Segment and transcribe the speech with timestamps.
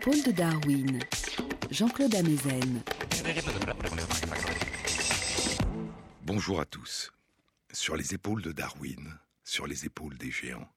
[0.00, 1.00] Épaules de Darwin,
[1.72, 2.82] Jean-Claude Amezen.
[6.22, 7.12] Bonjour à tous.
[7.72, 10.70] Sur les épaules de Darwin, sur les épaules des géants.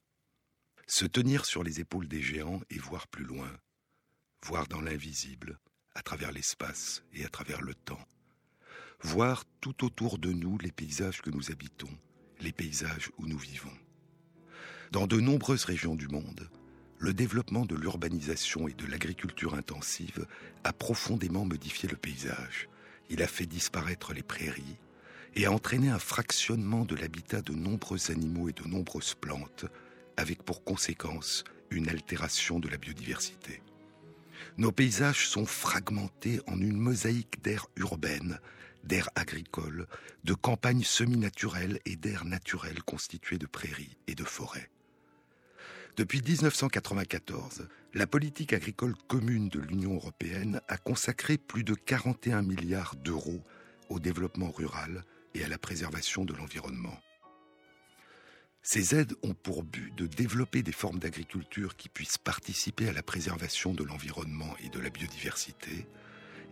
[0.87, 3.51] Se tenir sur les épaules des géants et voir plus loin,
[4.43, 5.59] voir dans l'invisible,
[5.93, 8.03] à travers l'espace et à travers le temps.
[9.01, 11.95] Voir tout autour de nous les paysages que nous habitons,
[12.39, 13.77] les paysages où nous vivons.
[14.91, 16.49] Dans de nombreuses régions du monde,
[17.01, 20.27] le développement de l'urbanisation et de l'agriculture intensive
[20.63, 22.69] a profondément modifié le paysage.
[23.09, 24.77] Il a fait disparaître les prairies
[25.35, 29.65] et a entraîné un fractionnement de l'habitat de nombreux animaux et de nombreuses plantes,
[30.15, 33.63] avec pour conséquence une altération de la biodiversité.
[34.57, 38.39] Nos paysages sont fragmentés en une mosaïque d'aires urbaines,
[38.83, 39.87] d'aires agricoles,
[40.23, 44.69] de campagnes semi-naturelles et d'aires naturelles constituées de prairies et de forêts.
[45.97, 52.95] Depuis 1994, la politique agricole commune de l'Union européenne a consacré plus de 41 milliards
[52.95, 53.43] d'euros
[53.89, 55.03] au développement rural
[55.35, 56.97] et à la préservation de l'environnement.
[58.63, 63.03] Ces aides ont pour but de développer des formes d'agriculture qui puissent participer à la
[63.03, 65.87] préservation de l'environnement et de la biodiversité,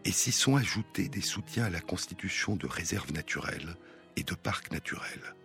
[0.05, 3.75] et s'y sont ajoutés des soutiens à la constitution de réserves naturelles
[4.15, 5.35] et de parcs naturels.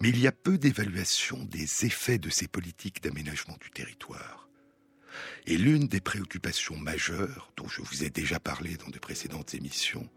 [0.00, 4.48] Mais il y a peu d'évaluation des effets de ces politiques d'aménagement du territoire.
[5.46, 10.08] Et l'une des préoccupations majeures, dont je vous ai déjà parlé dans de précédentes émissions,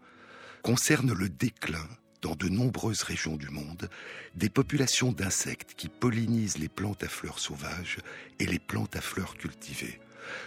[0.62, 1.88] concerne le déclin
[2.20, 3.90] dans de nombreuses régions du monde,
[4.36, 7.98] des populations d'insectes qui pollinisent les plantes à fleurs sauvages
[8.38, 10.00] et les plantes à fleurs cultivées.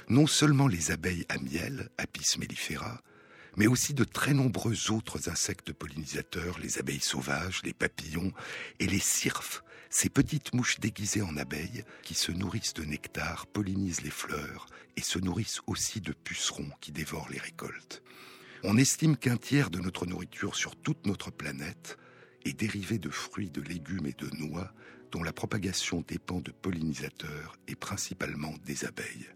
[0.08, 3.02] Non seulement les abeilles à miel, Apis mellifera,
[3.58, 8.32] mais aussi de très nombreux autres insectes pollinisateurs, les abeilles sauvages, les papillons
[8.80, 14.02] et les cirfes, ces petites mouches déguisées en abeilles qui se nourrissent de nectar, pollinisent
[14.02, 14.68] les fleurs
[14.98, 18.04] et se nourrissent aussi de pucerons qui dévorent les récoltes.
[18.64, 21.98] On estime qu'un tiers de notre nourriture sur toute notre planète
[22.46, 24.72] est dérivé de fruits, de légumes et de noix
[25.12, 29.30] dont la propagation dépend de pollinisateurs et principalement des abeilles.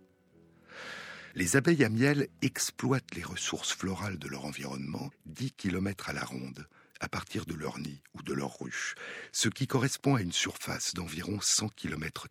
[1.36, 6.24] Les abeilles à miel exploitent les ressources florales de leur environnement 10 km à la
[6.24, 6.68] ronde
[7.00, 8.96] à partir de leur nid ou de leur ruche,
[9.32, 12.28] ce qui correspond à une surface d'environ 100 km.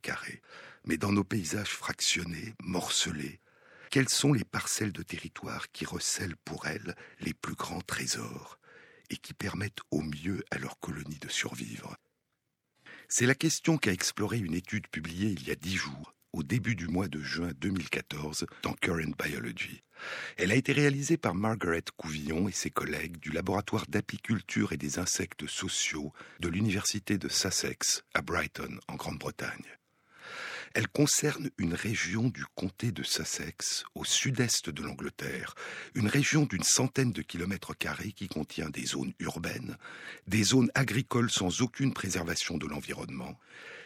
[0.85, 3.41] Mais dans nos paysages fractionnés, morcelés,
[3.91, 8.59] quelles sont les parcelles de territoire qui recèlent pour elles les plus grands trésors
[9.11, 11.97] et qui permettent au mieux à leur colonie de survivre?
[13.09, 16.75] C'est la question qu'a explorée une étude publiée il y a dix jours, au début
[16.75, 19.83] du mois de juin 2014, dans Current Biology.
[20.37, 24.99] Elle a été réalisée par Margaret Couvillon et ses collègues du laboratoire d'apiculture et des
[24.99, 29.79] insectes sociaux de l'Université de Sussex à Brighton, en Grande-Bretagne.
[30.75, 35.55] Elle concerne une région du comté de Sussex, au sud-est de l'Angleterre,
[35.95, 39.77] une région d'une centaine de kilomètres carrés qui contient des zones urbaines,
[40.27, 43.39] des zones agricoles sans aucune préservation de l'environnement,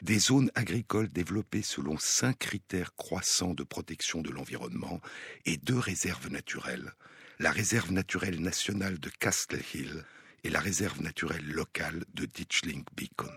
[0.03, 5.01] des zones agricoles développées selon cinq critères croissants de protection de l'environnement
[5.47, 6.93] et deux réserves naturelles,
[7.39, 10.05] la réserve naturelle nationale de Castle Hill
[10.45, 13.33] et la réserve naturelle locale de Ditchling Beacon.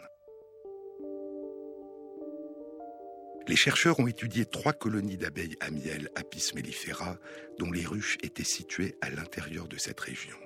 [3.48, 7.18] Les chercheurs ont étudié trois colonies d'abeilles à miel Apis mellifera,
[7.60, 10.38] dont les ruches étaient situées à l'intérieur de cette région.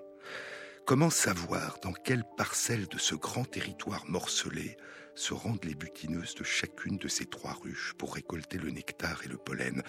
[0.85, 4.75] Comment savoir dans quelle parcelle de ce grand territoire morcelé
[5.15, 9.29] se rendent les butineuses de chacune de ces trois ruches pour récolter le nectar et
[9.29, 9.81] le pollen?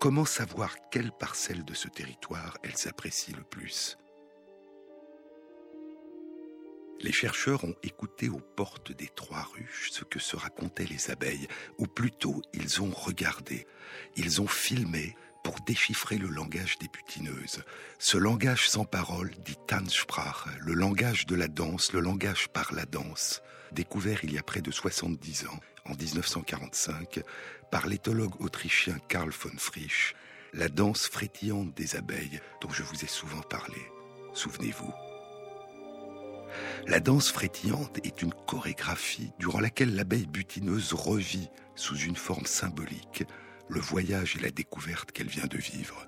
[0.00, 3.98] Comment savoir quelle parcelle de ce territoire elles s'apprécient le plus?
[7.00, 11.48] Les chercheurs ont écouté aux portes des trois ruches ce que se racontaient les abeilles,
[11.78, 13.66] ou plutôt ils ont regardé,
[14.16, 15.14] ils ont filmé
[15.44, 17.62] pour déchiffrer le langage des butineuses.
[17.98, 22.86] Ce langage sans parole dit Tanzsprache, le langage de la danse, le langage par la
[22.86, 27.20] danse, découvert il y a près de 70 ans, en 1945,
[27.70, 30.14] par l'éthologue autrichien Karl von Frisch,
[30.54, 33.82] la danse frétillante des abeilles dont je vous ai souvent parlé.
[34.32, 35.13] Souvenez-vous.
[36.86, 43.24] La danse frétillante est une chorégraphie durant laquelle l'abeille butineuse revit sous une forme symbolique
[43.68, 46.06] le voyage et la découverte qu'elle vient de vivre.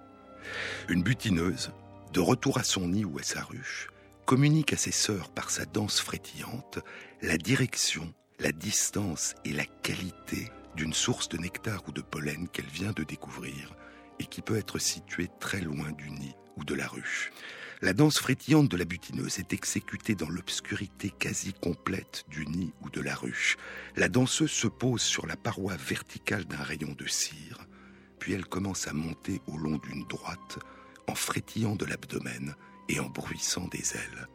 [0.88, 1.72] Une butineuse,
[2.12, 3.88] de retour à son nid ou à sa ruche,
[4.24, 6.78] communique à ses sœurs par sa danse frétillante
[7.22, 12.66] la direction, la distance et la qualité d'une source de nectar ou de pollen qu'elle
[12.66, 13.74] vient de découvrir
[14.18, 17.32] et qui peut être située très loin du nid ou de la ruche.
[17.82, 22.88] La danse frétillante de la butineuse est exécutée dans l'obscurité quasi complète du nid ou
[22.88, 23.58] de la ruche.
[23.96, 27.66] La danseuse se pose sur la paroi verticale d'un rayon de cire,
[28.18, 30.58] puis elle commence à monter au long d'une droite
[31.06, 32.54] en frétillant de l'abdomen
[32.88, 34.26] et en bruissant des ailes.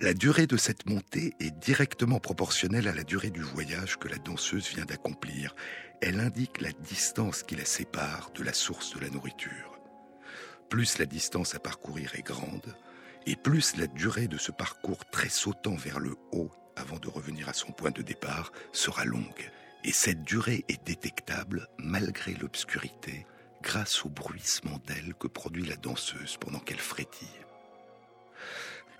[0.00, 4.16] La durée de cette montée est directement proportionnelle à la durée du voyage que la
[4.16, 5.54] danseuse vient d'accomplir.
[6.00, 9.69] Elle indique la distance qui la sépare de la source de la nourriture.
[10.70, 12.76] Plus la distance à parcourir est grande,
[13.26, 17.48] et plus la durée de ce parcours très sautant vers le haut avant de revenir
[17.48, 19.50] à son point de départ sera longue.
[19.82, 23.26] Et cette durée est détectable malgré l'obscurité
[23.62, 27.28] grâce au bruissement d'ailes que produit la danseuse pendant qu'elle frétille.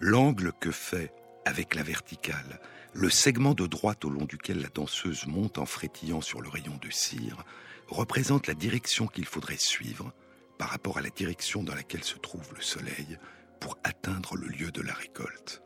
[0.00, 1.14] L'angle que fait,
[1.44, 2.60] avec la verticale,
[2.94, 6.78] le segment de droite au long duquel la danseuse monte en frétillant sur le rayon
[6.82, 7.44] de cire
[7.86, 10.12] représente la direction qu'il faudrait suivre
[10.60, 13.18] par rapport à la direction dans laquelle se trouve le soleil
[13.60, 15.62] pour atteindre le lieu de la récolte.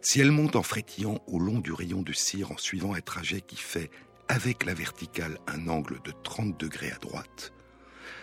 [0.00, 3.42] Si elle monte en frétillant au long du rayon de cire en suivant un trajet
[3.42, 3.90] qui fait,
[4.26, 7.52] avec la verticale, un angle de 30 degrés à droite,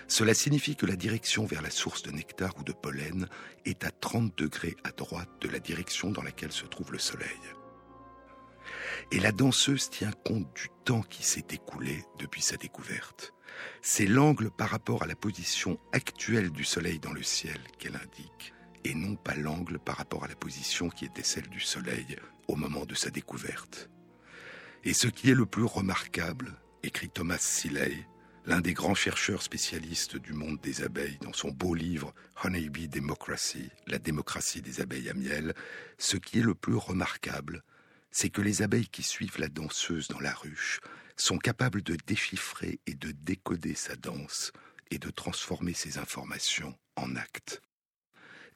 [0.08, 3.28] cela signifie que la direction vers la source de nectar ou de pollen
[3.66, 7.38] est à 30 degrés à droite de la direction dans laquelle se trouve le soleil.
[9.12, 13.34] Et la danseuse tient compte du temps qui s'est écoulé depuis sa découverte.
[13.82, 18.54] C'est l'angle par rapport à la position actuelle du soleil dans le ciel qu'elle indique
[18.86, 22.56] et non pas l'angle par rapport à la position qui était celle du Soleil au
[22.56, 23.90] moment de sa découverte.
[24.84, 26.54] Et ce qui est le plus remarquable,
[26.84, 28.08] écrit Thomas Seeley,
[28.46, 32.14] l'un des grands chercheurs spécialistes du monde des abeilles, dans son beau livre
[32.44, 35.56] Honeybee Democracy, la démocratie des abeilles à miel,
[35.98, 37.64] ce qui est le plus remarquable,
[38.16, 40.80] c'est que les abeilles qui suivent la danseuse dans la ruche
[41.18, 44.54] sont capables de déchiffrer et de décoder sa danse
[44.90, 47.62] et de transformer ses informations en actes.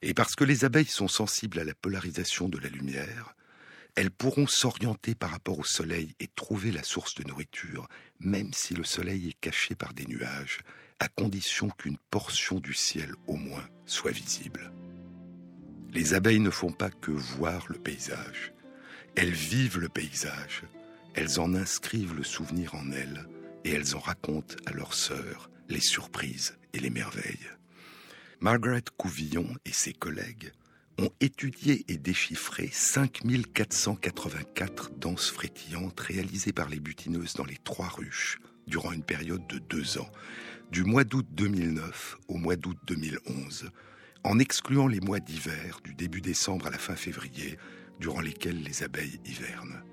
[0.01, 3.35] Et parce que les abeilles sont sensibles à la polarisation de la lumière,
[3.95, 7.89] elles pourront s'orienter par rapport au soleil et trouver la source de nourriture,
[8.21, 10.59] même si le soleil est caché par des nuages,
[11.01, 14.71] à condition qu'une portion du ciel au moins soit visible.
[15.91, 18.53] Les abeilles ne font pas que voir le paysage,
[19.21, 20.63] elles vivent le paysage,
[21.13, 23.27] elles en inscrivent le souvenir en elles,
[23.66, 27.50] et elles en racontent à leurs sœurs les surprises et les merveilles.
[28.39, 30.54] Margaret Couvillon et ses collègues
[30.98, 38.39] ont étudié et déchiffré 5484 danses frétillantes réalisées par les butineuses dans les trois ruches
[38.68, 40.10] durant une période de deux ans,
[40.71, 43.69] du mois d'août 2009 au mois d'août 2011,
[44.24, 47.57] en excluant les mois d'hiver du début décembre à la fin février,
[47.99, 49.83] durant lesquels les abeilles hivernent.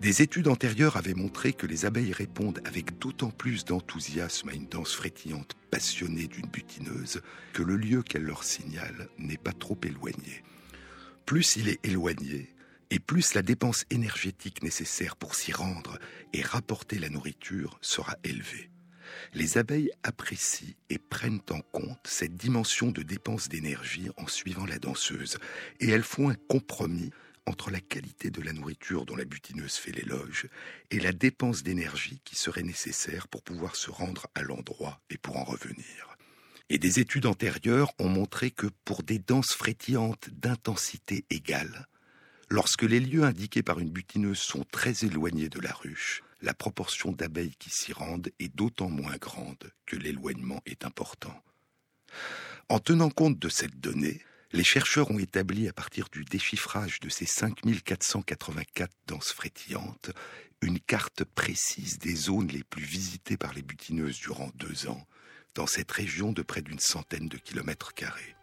[0.00, 4.68] Des études antérieures avaient montré que les abeilles répondent avec d'autant plus d'enthousiasme à une
[4.68, 7.20] danse frétillante passionnée d'une butineuse
[7.52, 10.44] que le lieu qu'elle leur signale n'est pas trop éloigné.
[11.26, 12.54] Plus il est éloigné,
[12.90, 15.98] et plus la dépense énergétique nécessaire pour s'y rendre
[16.32, 18.70] et rapporter la nourriture sera élevée.
[19.34, 24.78] Les abeilles apprécient et prennent en compte cette dimension de dépense d'énergie en suivant la
[24.78, 25.38] danseuse,
[25.80, 27.10] et elles font un compromis
[27.48, 30.48] entre la qualité de la nourriture dont la butineuse fait l'éloge
[30.90, 35.38] et la dépense d'énergie qui serait nécessaire pour pouvoir se rendre à l'endroit et pour
[35.38, 36.16] en revenir.
[36.68, 41.88] Et des études antérieures ont montré que pour des danses frétillantes d'intensité égale,
[42.50, 47.12] lorsque les lieux indiqués par une butineuse sont très éloignés de la ruche, la proportion
[47.12, 51.42] d'abeilles qui s'y rendent est d'autant moins grande que l'éloignement est important.
[52.68, 54.20] En tenant compte de cette donnée,
[54.52, 60.10] les chercheurs ont établi à partir du déchiffrage de ces 5484 danses frétillantes
[60.60, 65.06] une carte précise des zones les plus visitées par les butineuses durant deux ans,
[65.54, 68.34] dans cette région de près d'une centaine de kilomètres carrés.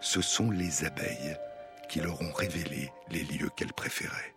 [0.00, 1.36] Ce sont les abeilles
[1.88, 4.35] qui leur ont révélé les lieux qu'elles préféraient.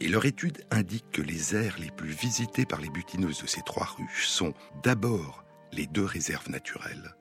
[0.00, 3.62] Et leur étude indique que les aires les plus visitées par les butineuses de ces
[3.62, 7.16] trois ruches sont d'abord les deux réserves naturelles,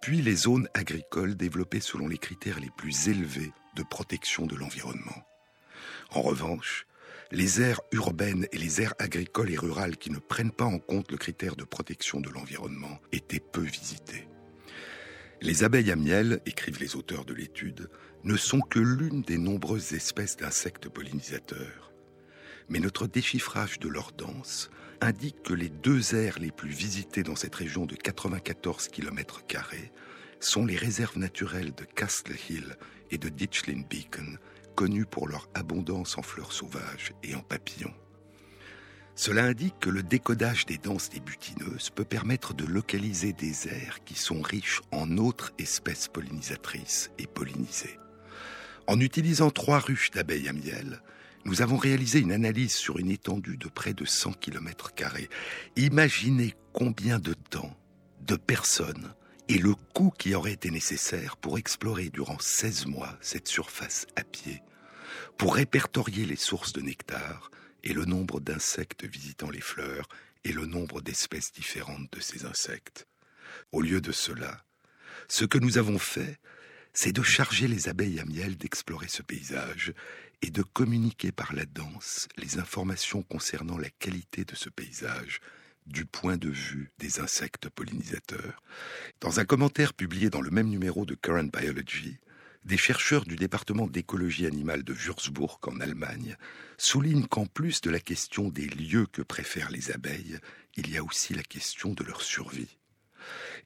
[0.00, 5.22] puis les zones agricoles développées selon les critères les plus élevés de protection de l'environnement.
[6.10, 6.86] En revanche,
[7.30, 11.12] les aires urbaines et les aires agricoles et rurales qui ne prennent pas en compte
[11.12, 14.28] le critère de protection de l'environnement étaient peu visitées.
[15.42, 17.90] Les abeilles à miel, écrivent les auteurs de l'étude,
[18.24, 21.87] ne sont que l'une des nombreuses espèces d'insectes pollinisateurs
[22.68, 24.70] mais notre déchiffrage de leur danse
[25.00, 29.42] indique que les deux aires les plus visitées dans cette région de 94 km
[30.40, 32.76] sont les réserves naturelles de Castle Hill
[33.10, 34.38] et de Ditchlin Beacon,
[34.74, 37.94] connues pour leur abondance en fleurs sauvages et en papillons.
[39.16, 43.98] Cela indique que le décodage des danses des butineuses peut permettre de localiser des aires
[44.04, 47.98] qui sont riches en autres espèces pollinisatrices et pollinisées.
[48.86, 51.02] En utilisant trois ruches d'abeilles à miel,
[51.44, 54.92] nous avons réalisé une analyse sur une étendue de près de 100 km.
[55.76, 57.76] Imaginez combien de temps,
[58.20, 59.14] de personnes
[59.48, 64.24] et le coût qui aurait été nécessaire pour explorer durant 16 mois cette surface à
[64.24, 64.62] pied,
[65.38, 67.50] pour répertorier les sources de nectar
[67.82, 70.08] et le nombre d'insectes visitant les fleurs
[70.44, 73.06] et le nombre d'espèces différentes de ces insectes.
[73.72, 74.64] Au lieu de cela,
[75.28, 76.38] ce que nous avons fait,
[76.92, 79.92] c'est de charger les abeilles à miel d'explorer ce paysage
[80.42, 85.40] et de communiquer par la danse les informations concernant la qualité de ce paysage
[85.86, 88.62] du point de vue des insectes pollinisateurs.
[89.20, 92.18] Dans un commentaire publié dans le même numéro de Current Biology,
[92.64, 96.36] des chercheurs du département d'écologie animale de Würzburg en Allemagne
[96.76, 100.38] soulignent qu'en plus de la question des lieux que préfèrent les abeilles,
[100.76, 102.77] il y a aussi la question de leur survie.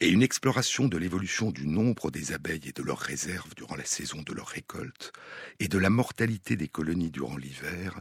[0.00, 3.84] Et une exploration de l'évolution du nombre des abeilles et de leurs réserves durant la
[3.84, 5.12] saison de leur récolte,
[5.60, 8.00] et de la mortalité des colonies durant l'hiver,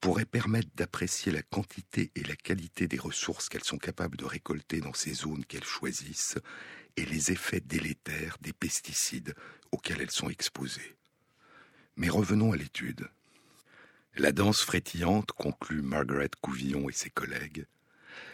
[0.00, 4.80] pourrait permettre d'apprécier la quantité et la qualité des ressources qu'elles sont capables de récolter
[4.80, 6.38] dans ces zones qu'elles choisissent,
[6.96, 9.34] et les effets délétères des pesticides
[9.72, 10.96] auxquels elles sont exposées.
[11.96, 13.08] Mais revenons à l'étude.
[14.16, 17.66] La danse frétillante, conclut Margaret Couvillon et ses collègues,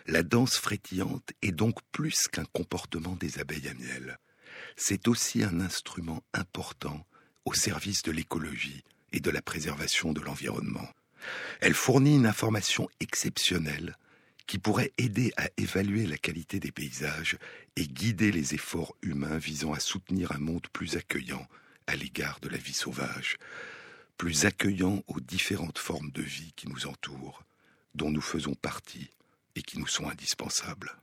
[0.06, 4.18] la danse frétillante est donc plus qu'un comportement des abeilles à miel.
[4.76, 7.06] C'est aussi un instrument important
[7.44, 10.88] au service de l'écologie et de la préservation de l'environnement.
[11.60, 13.96] Elle fournit une information exceptionnelle
[14.46, 17.36] qui pourrait aider à évaluer la qualité des paysages
[17.74, 21.46] et guider les efforts humains visant à soutenir un monde plus accueillant
[21.86, 23.36] à l'égard de la vie sauvage,
[24.16, 27.42] plus accueillant aux différentes formes de vie qui nous entourent,
[27.94, 29.10] dont nous faisons partie
[29.56, 30.96] et qui nous sont indispensables.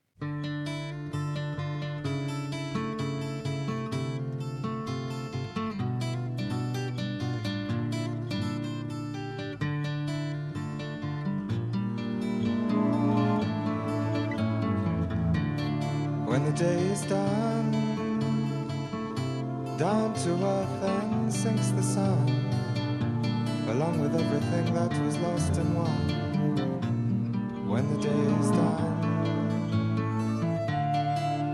[16.28, 17.72] When the day is done,
[19.78, 22.28] down to earth and sinks the sun,
[23.70, 26.23] along with everything that was lost and won
[27.74, 28.92] when the day is done.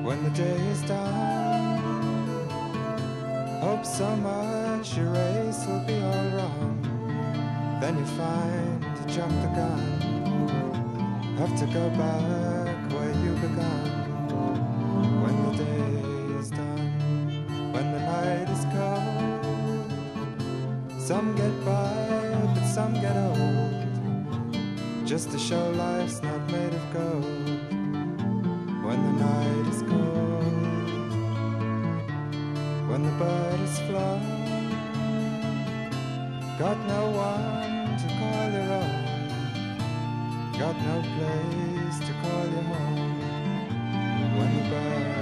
[0.04, 1.78] When the day is done,
[3.62, 6.76] hope so much your race will be all wrong.
[7.80, 9.86] Then you find you jumped the gun,
[11.38, 12.49] have to go back
[25.20, 27.50] just to show life's not made of gold
[28.86, 30.54] when the night is cold,
[32.90, 34.22] when the bird is flown,
[36.58, 39.04] got no one to call your own,
[40.58, 43.20] got no place to call your home.
[44.38, 45.19] When the bird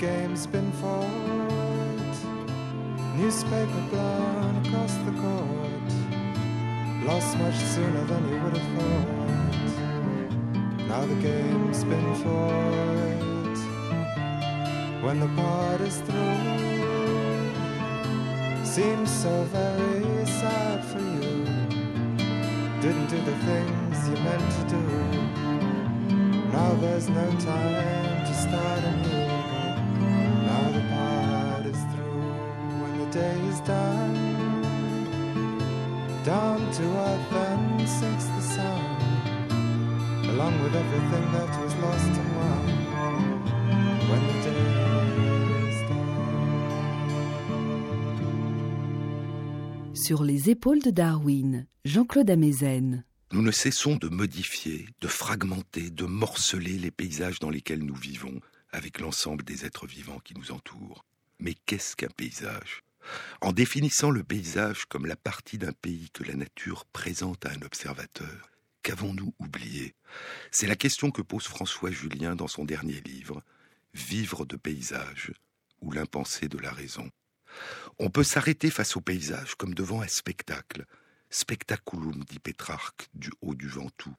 [0.00, 1.06] game's been fought.
[3.16, 5.92] Newspaper blown across the court.
[7.04, 9.58] Lost much sooner than you would have thought.
[10.88, 13.58] Now the game's been fought.
[15.04, 17.54] When the part is through,
[18.64, 21.44] seems so very sad for you.
[22.80, 24.82] Didn't do the things you meant to do.
[26.52, 29.29] Now there's no time to start anew.
[33.12, 34.14] Day is done.
[36.24, 38.80] Down to earth and sinks the sun,
[40.30, 42.64] along with everything that was lost and won.
[44.10, 44.64] When the day
[45.68, 46.10] is done.
[49.94, 53.04] Sur les épaules de Darwin, Jean-Claude Amezen.
[53.32, 58.40] Nous ne cessons de modifier, de fragmenter, de morceler les paysages dans lesquels nous vivons
[58.72, 61.04] avec l'ensemble des êtres vivants qui nous entourent.
[61.38, 62.82] Mais qu'est-ce qu'un paysage?
[63.40, 67.62] En définissant le paysage comme la partie d'un pays que la nature présente à un
[67.62, 68.50] observateur,
[68.82, 69.94] qu'avons-nous oublié?
[70.50, 73.42] C'est la question que pose François Julien dans son dernier livre,
[73.92, 75.32] Vivre de paysage
[75.80, 77.10] ou l'impensé de la raison.
[77.98, 80.86] On peut s'arrêter face au paysage comme devant un spectacle,
[81.28, 84.14] spectaculum dit Pétrarque du haut du Ventoux.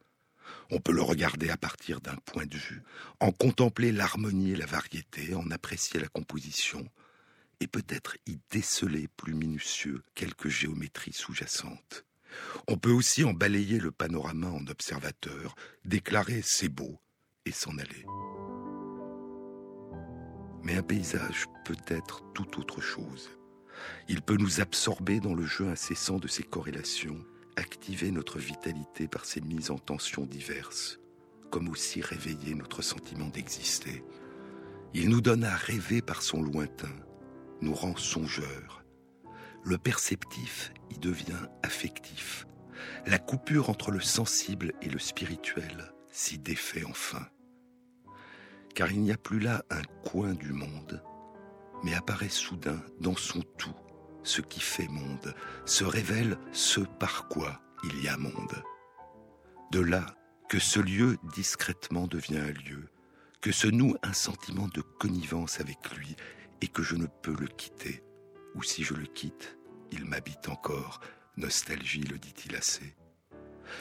[0.69, 2.83] On peut le regarder à partir d'un point de vue,
[3.19, 6.85] en contempler l'harmonie et la variété, en apprécier la composition,
[7.61, 12.05] et peut-être y déceler plus minutieux quelques géométries sous-jacentes.
[12.67, 16.99] On peut aussi en balayer le panorama en observateur, déclarer c'est beau
[17.45, 18.05] et s'en aller.
[20.63, 23.29] Mais un paysage peut être tout autre chose.
[24.07, 27.23] Il peut nous absorber dans le jeu incessant de ses corrélations,
[27.55, 30.99] activer notre vitalité par ses mises en tension diverses,
[31.51, 34.03] comme aussi réveiller notre sentiment d'exister.
[34.93, 36.93] Il nous donne à rêver par son lointain,
[37.61, 38.83] nous rend songeurs.
[39.63, 42.47] Le perceptif y devient affectif.
[43.05, 47.27] La coupure entre le sensible et le spirituel s'y défait enfin.
[48.73, 51.03] Car il n'y a plus là un coin du monde,
[51.83, 53.75] mais apparaît soudain dans son tout
[54.23, 55.33] ce qui fait monde,
[55.65, 58.63] se révèle ce par quoi il y a monde.
[59.71, 60.05] De là
[60.49, 62.89] que ce lieu discrètement devient un lieu,
[63.41, 66.15] que se noue un sentiment de connivence avec lui
[66.61, 68.03] et que je ne peux le quitter,
[68.55, 69.57] ou si je le quitte,
[69.91, 71.01] il m'habite encore,
[71.37, 72.95] nostalgie le dit-il assez.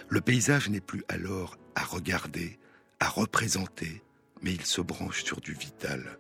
[0.09, 2.59] Le paysage n'est plus alors à regarder,
[3.01, 4.03] à représenter,
[4.43, 6.19] mais il se branche sur du vital.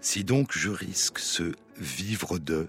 [0.00, 2.68] Si donc je risque ce vivre de,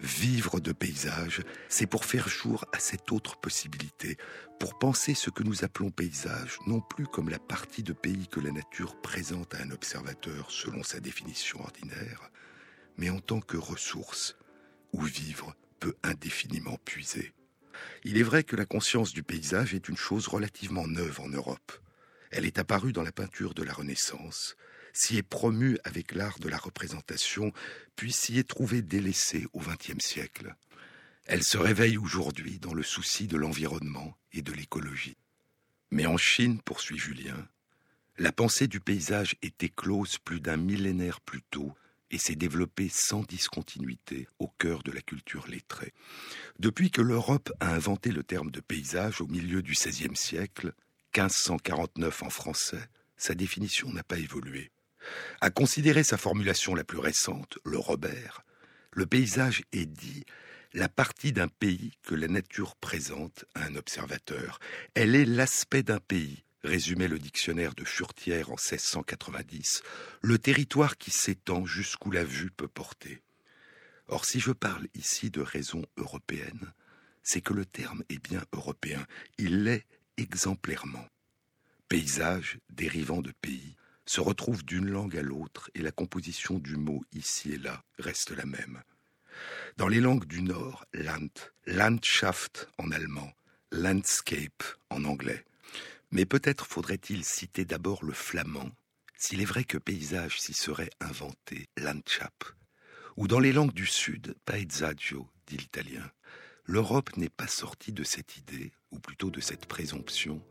[0.00, 4.16] vivre de paysage, c'est pour faire jour à cette autre possibilité,
[4.58, 8.40] pour penser ce que nous appelons paysage, non plus comme la partie de pays que
[8.40, 12.30] la nature présente à un observateur selon sa définition ordinaire,
[12.96, 14.36] mais en tant que ressource
[14.92, 17.32] où vivre peut indéfiniment puiser.
[18.04, 21.72] Il est vrai que la conscience du paysage est une chose relativement neuve en Europe.
[22.30, 24.56] Elle est apparue dans la peinture de la Renaissance,
[24.92, 27.52] s'y est promue avec l'art de la représentation,
[27.96, 30.54] puis s'y est trouvée délaissée au XXe siècle.
[31.26, 35.16] Elle se réveille aujourd'hui dans le souci de l'environnement et de l'écologie.
[35.90, 37.48] Mais en Chine, poursuit Julien,
[38.18, 41.72] la pensée du paysage est éclose plus d'un millénaire plus tôt
[42.10, 45.92] et s'est développée sans discontinuité au cœur de la culture lettrée.
[46.58, 50.74] Depuis que l'Europe a inventé le terme de paysage au milieu du XVIe siècle,
[51.16, 54.70] 1549 en français, sa définition n'a pas évolué.
[55.40, 58.44] À considérer sa formulation la plus récente, le Robert,
[58.92, 60.24] le paysage est dit
[60.72, 64.60] la partie d'un pays que la nature présente à un observateur.
[64.94, 69.82] Elle est l'aspect d'un pays, résumait le dictionnaire de Furtière en 1690,
[70.22, 73.22] le territoire qui s'étend jusqu'où la vue peut porter.
[74.08, 76.72] Or, si je parle ici de raison européenne,
[77.22, 79.06] c'est que le terme est bien européen,
[79.38, 79.86] il l'est
[80.16, 81.06] exemplairement.
[81.88, 83.76] Paysage dérivant de pays,
[84.10, 88.32] se retrouve d'une langue à l'autre et la composition du mot ici et là reste
[88.32, 88.82] la même.
[89.76, 91.28] Dans les langues du Nord, Land,
[91.66, 93.30] Landschaft en allemand,
[93.70, 95.44] Landscape en anglais.
[96.10, 98.72] Mais peut-être faudrait-il citer d'abord le flamand,
[99.16, 102.56] s'il est vrai que paysage s'y serait inventé, Landschaft.
[103.16, 106.10] Ou dans les langues du Sud, paesaggio, dit l'italien.
[106.64, 110.42] L'Europe n'est pas sortie de cette idée, ou plutôt de cette présomption,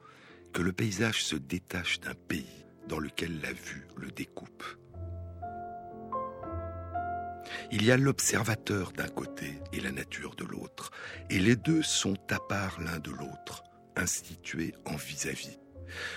[0.53, 4.63] que le paysage se détache d'un pays dans lequel la vue le découpe.
[7.71, 10.91] Il y a l'observateur d'un côté et la nature de l'autre,
[11.29, 13.63] et les deux sont à part l'un de l'autre,
[13.95, 15.59] institués en vis-à-vis.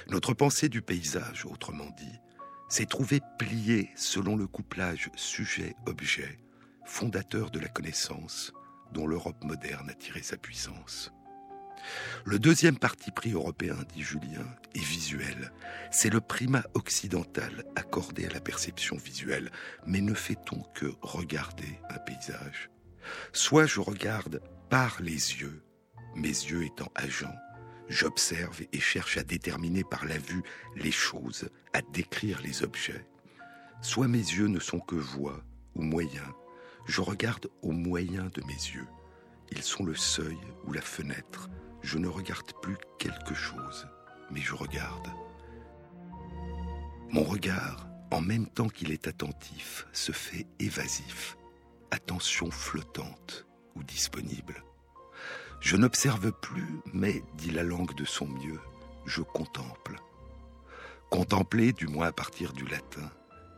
[0.08, 2.18] Notre pensée du paysage, autrement dit,
[2.68, 6.38] s'est trouvée pliée selon le couplage sujet-objet,
[6.86, 8.52] fondateur de la connaissance
[8.92, 11.12] dont l'Europe moderne a tiré sa puissance.
[12.24, 15.52] Le deuxième parti pris européen, dit Julien, est visuel.
[15.90, 19.50] C'est le primat occidental accordé à la perception visuelle.
[19.86, 22.70] Mais ne fait-on que regarder un paysage?
[23.32, 24.40] Soit je regarde
[24.70, 25.62] par les yeux,
[26.14, 27.34] mes yeux étant agents,
[27.88, 30.42] j'observe et cherche à déterminer par la vue
[30.76, 33.04] les choses, à décrire les objets.
[33.80, 35.42] Soit mes yeux ne sont que voix
[35.74, 36.32] ou moyens,
[36.86, 38.86] je regarde au moyen de mes yeux.
[39.50, 41.50] Ils sont le seuil ou la fenêtre,
[41.82, 43.86] je ne regarde plus quelque chose,
[44.30, 45.08] mais je regarde.
[47.10, 51.36] Mon regard, en même temps qu'il est attentif, se fait évasif,
[51.90, 54.62] attention flottante ou disponible.
[55.60, 58.60] Je n'observe plus, mais, dit la langue de son mieux,
[59.06, 59.96] je contemple.
[61.10, 63.10] Contempler, du moins à partir du latin,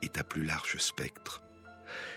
[0.02, 1.42] est à plus large spectre.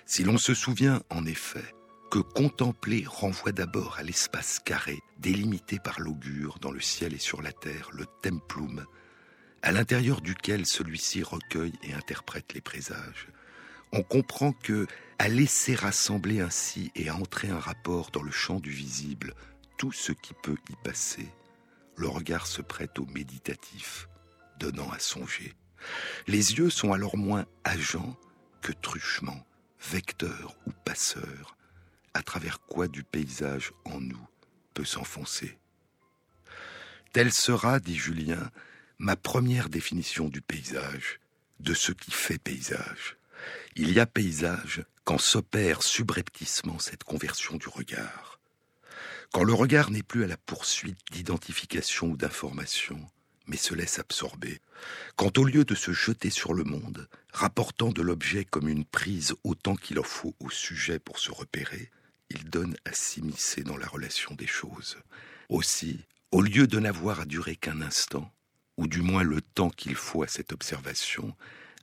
[0.06, 1.74] Si l'on se souvient, en effet,
[2.10, 7.42] que contempler renvoie d'abord à l'espace carré, délimité par l'augure dans le ciel et sur
[7.42, 8.86] la terre, le templum,
[9.62, 13.28] à l'intérieur duquel celui-ci recueille et interprète les présages.
[13.92, 14.88] On comprend que,
[15.20, 19.34] à laisser rassembler ainsi et à entrer un rapport dans le champ du visible
[19.78, 21.28] tout ce qui peut y passer,
[21.96, 24.08] le regard se prête au méditatif,
[24.60, 25.54] donnant à songer.
[26.28, 28.16] Les yeux sont alors moins agents
[28.62, 29.44] que truchements
[29.80, 31.57] vecteur ou passeur,
[32.18, 34.28] à travers quoi du paysage en nous
[34.74, 35.58] peut s'enfoncer.
[37.14, 38.52] Telle sera, dit Julien,
[38.98, 41.20] ma première définition du paysage,
[41.60, 43.18] de ce qui fait paysage.
[43.76, 48.40] Il y a paysage quand s'opère subrepticement cette conversion du regard.
[49.32, 53.00] Quand le regard n'est plus à la poursuite d'identification ou d'information,
[53.46, 54.60] mais se laisse absorber.
[55.16, 59.36] Quand au lieu de se jeter sur le monde, rapportant de l'objet comme une prise
[59.44, 61.92] autant qu'il en faut au sujet pour se repérer,
[62.30, 64.98] il donne à s'immiscer dans la relation des choses.
[65.50, 68.32] Aussi, au lieu de n'avoir à durer qu'un instant,
[68.78, 71.36] ou du moins le temps qu'il faut à cette observation,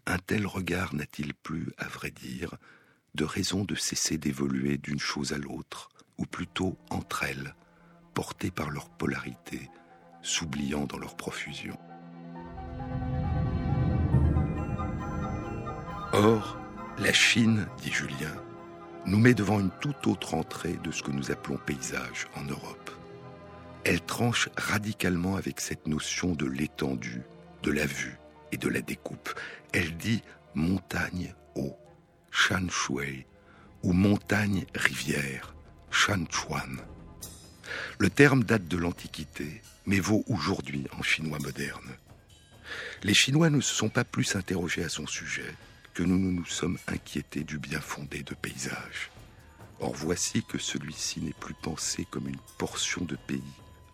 [0.06, 2.54] un tel regard n'a-t-il plus, à vrai dire,
[3.14, 7.54] de raison de cesser d'évoluer d'une chose à l'autre, ou plutôt entre elles,
[8.12, 9.70] portées par leur polarité,
[10.22, 11.78] s'oubliant dans leur profusion.
[16.12, 16.58] Or,
[16.98, 18.43] la Chine, dit Julien,
[19.06, 22.90] nous met devant une toute autre entrée de ce que nous appelons paysage en Europe.
[23.84, 27.22] Elle tranche radicalement avec cette notion de l'étendue,
[27.62, 28.16] de la vue
[28.52, 29.28] et de la découpe.
[29.72, 30.22] Elle dit
[30.54, 31.76] montagne, eau,
[32.30, 33.26] shan shui,
[33.82, 35.54] ou montagne, rivière,
[35.90, 36.78] shan chuan.
[37.98, 41.90] Le terme date de l'Antiquité, mais vaut aujourd'hui en chinois moderne.
[43.02, 45.54] Les Chinois ne se sont pas plus interrogés à son sujet
[45.94, 49.10] que nous nous, nous sommes inquiétés du bien fondé de paysage.
[49.78, 53.42] Or voici que celui-ci n'est plus pensé comme une portion de pays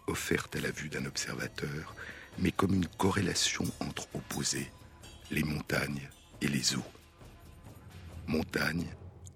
[0.07, 1.95] offerte à la vue d'un observateur,
[2.39, 4.71] mais comme une corrélation entre opposés,
[5.31, 6.09] les montagnes
[6.41, 6.93] et les eaux.
[8.27, 8.87] Montagne,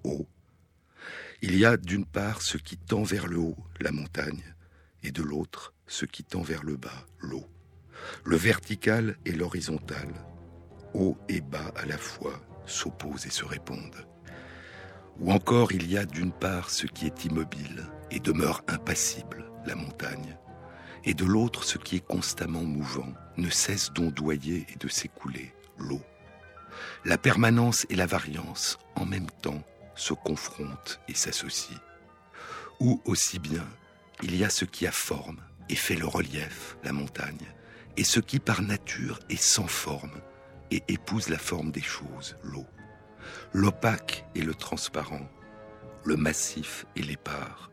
[0.03, 0.27] eau.
[1.43, 4.55] Il y a d'une part ce qui tend vers le haut, la montagne,
[5.03, 7.47] et de l'autre ce qui tend vers le bas, l'eau.
[8.25, 10.09] Le vertical et l'horizontal,
[10.95, 14.07] haut et bas à la fois, s'opposent et se répondent.
[15.21, 19.75] Ou encore il y a d'une part ce qui est immobile et demeure impassible, la
[19.75, 20.37] montagne,
[21.05, 26.03] et de l'autre ce qui est constamment mouvant, ne cesse d'ondoyer et de s'écouler, l'eau.
[27.05, 29.63] La permanence et la variance, en même temps,
[29.95, 31.79] se confrontent et s'associent.
[32.81, 33.65] Ou aussi bien,
[34.23, 37.47] il y a ce qui a forme et fait le relief, la montagne,
[37.97, 40.21] et ce qui par nature est sans forme
[40.71, 42.67] et épouse la forme des choses, l'eau.
[43.53, 45.29] L'opaque et le transparent,
[46.05, 47.71] le massif et l'épars,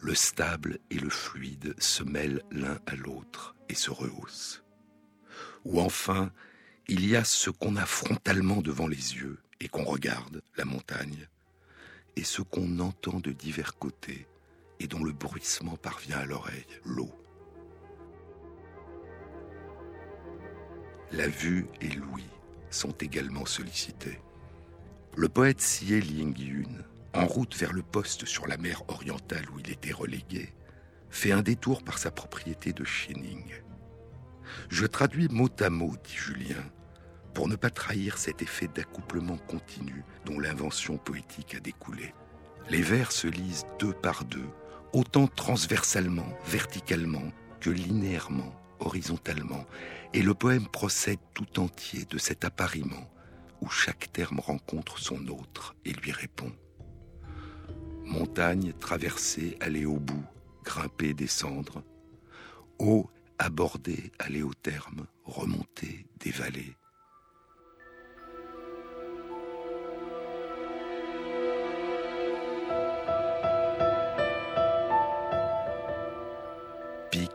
[0.00, 4.62] le stable et le fluide se mêlent l'un à l'autre et se rehaussent.
[5.64, 6.32] Ou enfin,
[6.88, 11.28] il y a ce qu'on a frontalement devant les yeux et qu'on regarde, la montagne,
[12.16, 14.26] et ce qu'on entend de divers côtés
[14.80, 17.21] et dont le bruissement parvient à l'oreille, l'eau.
[21.12, 22.24] La vue et l'ouïe
[22.70, 24.18] sont également sollicités.
[25.14, 26.70] Le poète Xie Lingyun,
[27.12, 30.54] en route vers le poste sur la mer orientale où il était relégué,
[31.10, 33.44] fait un détour par sa propriété de Shining.
[34.70, 36.64] Je traduis mot à mot, dit Julien,
[37.34, 42.14] pour ne pas trahir cet effet d'accouplement continu dont l'invention poétique a découlé.
[42.70, 44.48] Les vers se lisent deux par deux,
[44.94, 49.64] autant transversalement, verticalement que linéairement, horizontalement,
[50.14, 53.08] et le poème procède tout entier de cet appariement
[53.62, 56.52] où chaque terme rencontre son autre et lui répond.
[58.04, 60.24] Montagne traversée, aller au bout,
[60.64, 61.82] grimper, descendre.
[62.78, 66.76] Eau aborder, aller au terme, remonter, dévaler.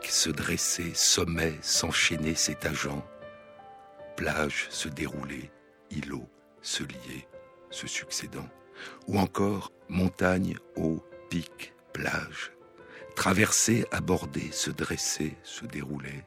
[0.09, 3.05] Se dresser, sommet s'enchaîner, s'étageant.
[4.15, 5.51] Plage se dérouler,
[5.91, 6.27] îlot
[6.61, 7.27] se lier,
[7.69, 8.47] se succédant.
[9.07, 12.51] Ou encore montagne, eau, pic, plage.
[13.15, 16.23] Traverser, aborder, se dresser, se dérouler.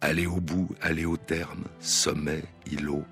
[0.00, 3.04] Aller au bout, aller au terme, sommet, îlot.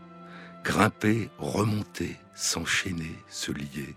[0.64, 3.94] Grimper, remonter, s'enchaîner, se lier.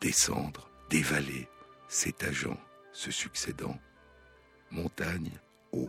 [0.00, 1.48] Descendre, dévaler,
[1.88, 2.58] s'étageant,
[2.92, 3.78] se succédant.
[4.74, 5.30] Montagne,
[5.70, 5.88] eau.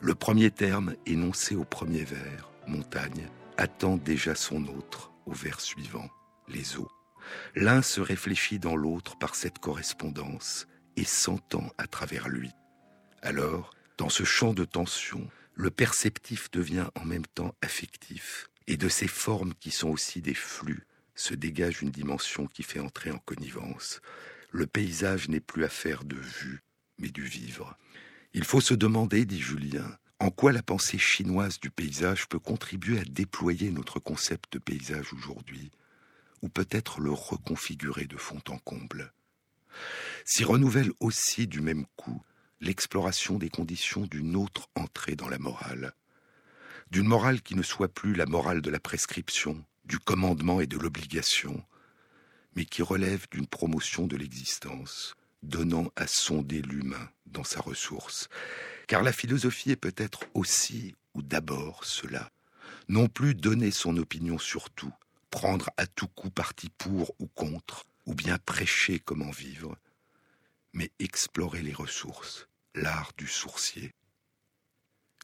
[0.00, 6.08] Le premier terme énoncé au premier vers, montagne, attend déjà son autre au vers suivant,
[6.48, 6.90] les eaux.
[7.54, 12.50] L'un se réfléchit dans l'autre par cette correspondance et s'entend à travers lui.
[13.20, 18.88] Alors, dans ce champ de tension, le perceptif devient en même temps affectif, et de
[18.88, 23.18] ces formes qui sont aussi des flux se dégage une dimension qui fait entrer en
[23.18, 24.00] connivence.
[24.50, 26.62] Le paysage n'est plus affaire de vue,
[26.98, 27.76] mais du vivre.
[28.36, 32.98] Il faut se demander, dit Julien, en quoi la pensée chinoise du paysage peut contribuer
[32.98, 35.70] à déployer notre concept de paysage aujourd'hui
[36.42, 39.12] ou peut-être le reconfigurer de fond en comble.
[40.24, 42.22] S'y renouvelle aussi du même coup
[42.60, 45.94] l'exploration des conditions d'une autre entrée dans la morale,
[46.90, 50.76] d'une morale qui ne soit plus la morale de la prescription, du commandement et de
[50.76, 51.64] l'obligation,
[52.56, 55.14] mais qui relève d'une promotion de l'existence,
[55.44, 58.28] donnant à sonder l'humain dans sa ressource.
[58.86, 62.30] Car la philosophie est peut-être aussi, ou d'abord, cela.
[62.88, 64.92] Non plus donner son opinion sur tout,
[65.30, 69.76] prendre à tout coup parti pour ou contre, ou bien prêcher comment vivre,
[70.72, 73.92] mais explorer les ressources, l'art du sourcier.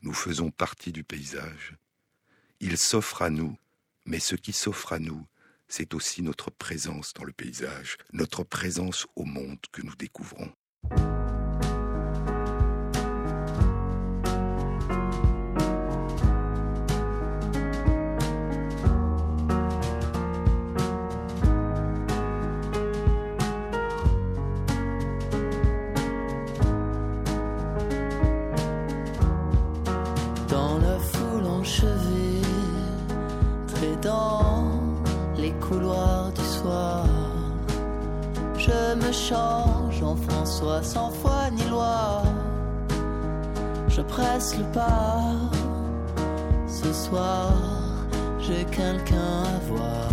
[0.02, 1.76] Nous faisons partie du paysage.
[2.60, 3.56] Il s'offre à nous,
[4.06, 5.26] mais ce qui s'offre à nous,
[5.70, 10.50] c'est aussi notre présence dans le paysage, notre présence au monde que nous découvrons.
[39.12, 42.22] Change en François sans foi ni loi.
[43.88, 45.22] Je presse le pas.
[46.66, 47.52] Ce soir,
[48.38, 50.08] j'ai quelqu'un à voir.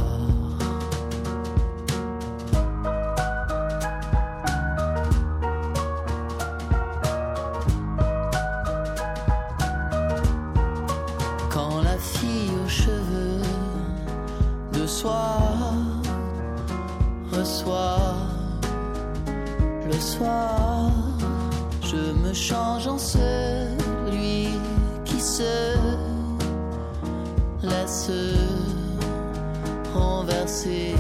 [11.49, 13.41] Quand la fille aux cheveux
[14.73, 15.37] de soie
[17.31, 18.06] reçoit
[19.99, 20.91] soir,
[21.81, 24.49] je me change en celui
[25.05, 25.75] qui se
[27.63, 28.11] laisse
[29.93, 30.95] renverser.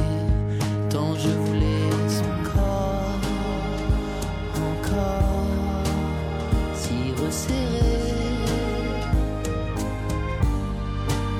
[0.89, 3.25] Tant je voulais son corps
[4.71, 5.83] encore
[6.73, 8.37] si resserré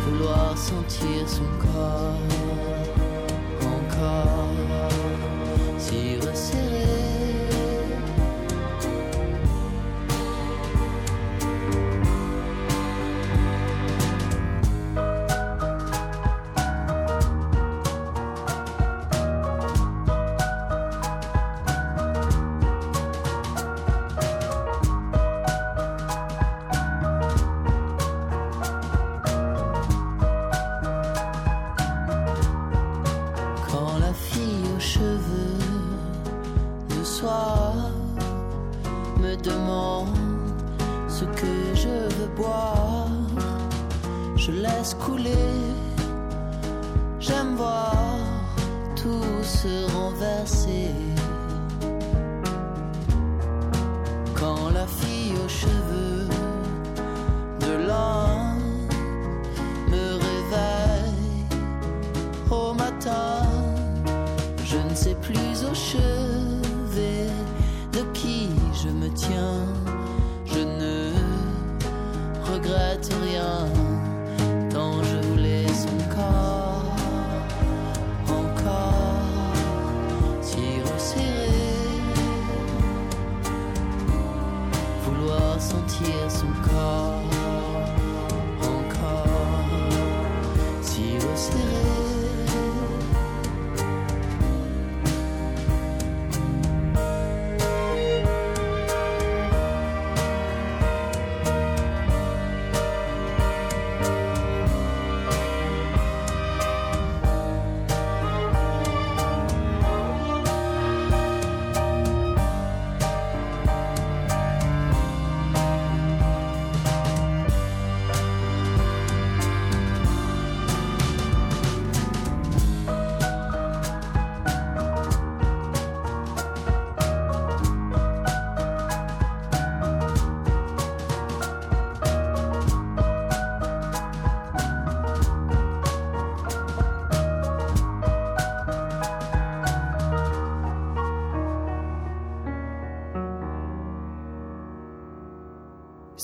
[0.06, 2.27] vouloir sentir son corps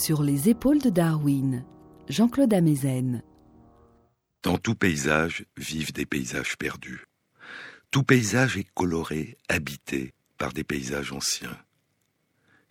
[0.06, 1.64] Sur les épaules de Darwin,
[2.10, 3.24] Jean-Claude Amezen.
[4.44, 7.06] Dans tout paysage vivent des paysages perdus.
[7.90, 11.58] Tout paysage est coloré, habité par des paysages anciens.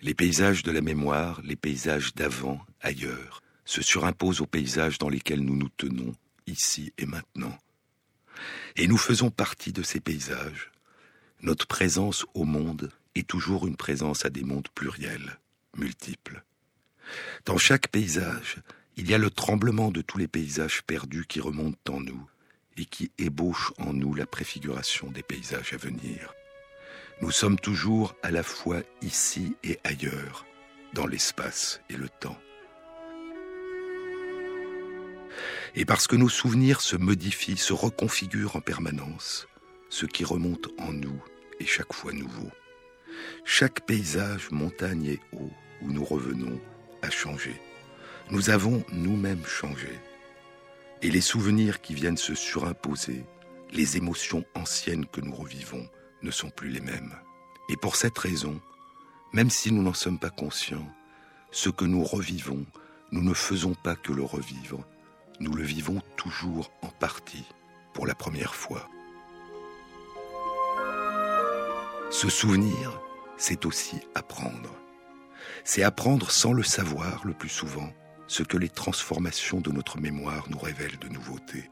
[0.03, 5.41] Les paysages de la mémoire, les paysages d'avant, ailleurs, se surimposent aux paysages dans lesquels
[5.41, 6.13] nous nous tenons,
[6.47, 7.57] ici et maintenant.
[8.77, 10.71] Et nous faisons partie de ces paysages.
[11.41, 15.39] Notre présence au monde est toujours une présence à des mondes pluriels,
[15.79, 16.45] multiples.
[17.45, 18.59] Dans chaque paysage,
[18.97, 22.29] il y a le tremblement de tous les paysages perdus qui remontent en nous
[22.77, 26.35] et qui ébauchent en nous la préfiguration des paysages à venir.
[27.21, 30.47] Nous sommes toujours à la fois ici et ailleurs,
[30.93, 32.39] dans l'espace et le temps.
[35.75, 39.47] Et parce que nos souvenirs se modifient, se reconfigurent en permanence,
[39.89, 41.23] ce qui remonte en nous
[41.61, 42.51] est chaque fois nouveau.
[43.45, 46.61] Chaque paysage, montagne et eau, où nous revenons,
[47.11, 47.61] changé.
[48.31, 49.99] Nous avons nous-mêmes changé.
[51.03, 53.25] Et les souvenirs qui viennent se surimposer,
[53.73, 55.89] les émotions anciennes que nous revivons,
[56.23, 57.15] ne sont plus les mêmes.
[57.69, 58.61] Et pour cette raison,
[59.33, 60.89] même si nous n'en sommes pas conscients,
[61.51, 62.65] ce que nous revivons,
[63.11, 64.85] nous ne faisons pas que le revivre,
[65.41, 67.47] nous le vivons toujours en partie,
[67.93, 68.89] pour la première fois.
[72.11, 73.01] Se souvenir,
[73.37, 74.82] c'est aussi apprendre.
[75.65, 77.93] C'est apprendre sans le savoir le plus souvent
[78.27, 81.71] ce que les transformations de notre mémoire nous révèlent de nouveautés.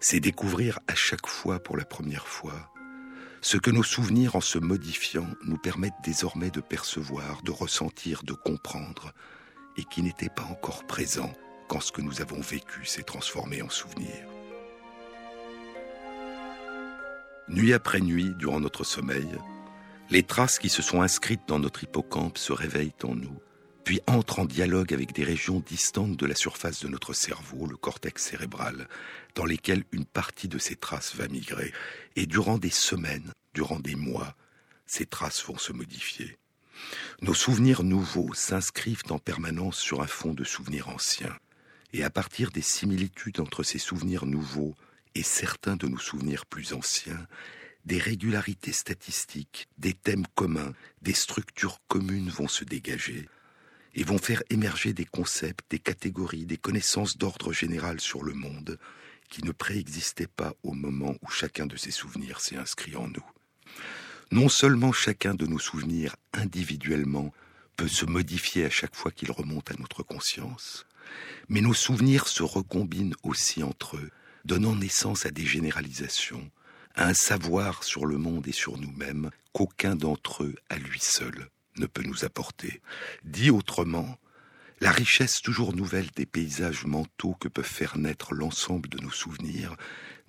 [0.00, 2.72] C'est découvrir à chaque fois pour la première fois
[3.40, 8.32] ce que nos souvenirs en se modifiant nous permettent désormais de percevoir, de ressentir, de
[8.32, 9.12] comprendre,
[9.76, 11.32] et qui n'était pas encore présent
[11.68, 14.26] quand ce que nous avons vécu s'est transformé en souvenir.
[17.48, 19.28] Nuit après nuit, durant notre sommeil,
[20.10, 23.40] les traces qui se sont inscrites dans notre hippocampe se réveillent en nous,
[23.84, 27.76] puis entrent en dialogue avec des régions distantes de la surface de notre cerveau, le
[27.76, 28.88] cortex cérébral,
[29.34, 31.72] dans lesquelles une partie de ces traces va migrer.
[32.16, 34.34] Et durant des semaines, durant des mois,
[34.86, 36.38] ces traces vont se modifier.
[37.20, 41.36] Nos souvenirs nouveaux s'inscrivent en permanence sur un fond de souvenirs anciens.
[41.92, 44.74] Et à partir des similitudes entre ces souvenirs nouveaux
[45.14, 47.26] et certains de nos souvenirs plus anciens,
[47.88, 53.26] des régularités statistiques, des thèmes communs, des structures communes vont se dégager
[53.94, 58.78] et vont faire émerger des concepts, des catégories, des connaissances d'ordre général sur le monde
[59.30, 63.24] qui ne préexistaient pas au moment où chacun de ces souvenirs s'est inscrit en nous.
[64.32, 67.32] Non seulement chacun de nos souvenirs individuellement
[67.78, 70.84] peut se modifier à chaque fois qu'il remonte à notre conscience,
[71.48, 74.10] mais nos souvenirs se recombinent aussi entre eux,
[74.44, 76.50] donnant naissance à des généralisations,
[76.96, 81.86] un savoir sur le monde et sur nous-mêmes qu'aucun d'entre eux, à lui seul, ne
[81.86, 82.80] peut nous apporter.
[83.24, 84.18] Dit autrement,
[84.80, 89.76] la richesse toujours nouvelle des paysages mentaux que peuvent faire naître l'ensemble de nos souvenirs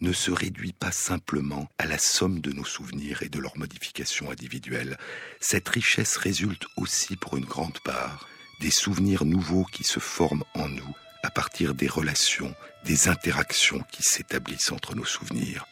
[0.02, 4.32] ne se réduit pas simplement à la somme de nos souvenirs et de leurs modifications
[4.32, 4.98] individuelles.
[5.40, 8.28] Cette richesse résulte aussi pour une grande part
[8.60, 14.04] des souvenirs nouveaux qui se forment en nous à partir des relations, des interactions qui
[14.04, 15.66] s'établissent entre nos souvenirs.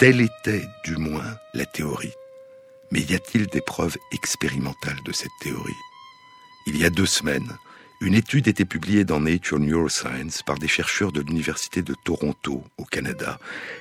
[0.00, 2.14] Telle était, du moins, la théorie.
[2.90, 5.76] Mais y a-t-il des preuves expérimentales de cette théorie?
[6.66, 7.58] Il y a deux semaines,
[8.00, 12.84] une étude était publiée dans Nature Neuroscience par des chercheurs de l'Université de Toronto, au
[12.86, 13.38] Canada.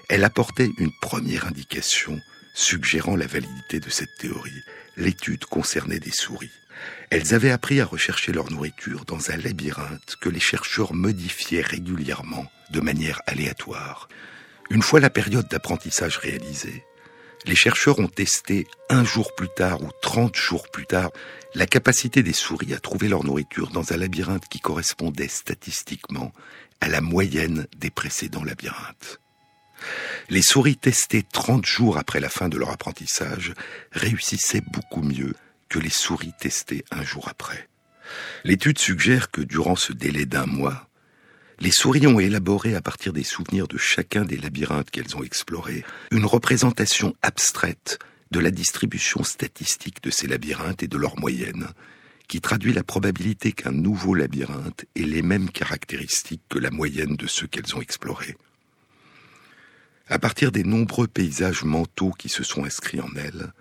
[0.10, 2.20] Elle apportait une première indication
[2.54, 4.62] suggérant la validité de cette théorie.
[4.98, 6.52] L'étude concernait des souris.
[7.12, 12.52] Elles avaient appris à rechercher leur nourriture dans un labyrinthe que les chercheurs modifiaient régulièrement
[12.72, 14.10] de manière aléatoire.
[14.72, 16.86] Une fois la période d'apprentissage réalisée,
[17.46, 21.10] les chercheurs ont testé un jour plus tard ou trente jours plus tard
[21.56, 26.32] la capacité des souris à trouver leur nourriture dans un labyrinthe qui correspondait statistiquement
[26.82, 29.20] à la moyenne des précédents labyrinthes.
[30.30, 33.54] Les souris testées 30 jours après la fin de leur apprentissage
[33.92, 35.34] réussissaient beaucoup mieux
[35.70, 37.70] que les souris testées un jour après.
[38.44, 40.89] L'étude suggère que durant ce délai d'un mois,
[41.62, 45.84] les souris ont élaboré à partir des souvenirs de chacun des labyrinthes qu'elles ont explorés
[46.12, 48.00] une représentation abstraite
[48.32, 51.68] de la distribution statistique de ces labyrinthes et de leur moyenne,
[52.28, 57.28] qui traduit la probabilité qu'un nouveau labyrinthe ait les mêmes caractéristiques que la moyenne de
[57.28, 58.38] ceux qu'elles ont explorés.
[60.08, 63.52] À partir des nombreux paysages mentaux qui se sont inscrits en elles,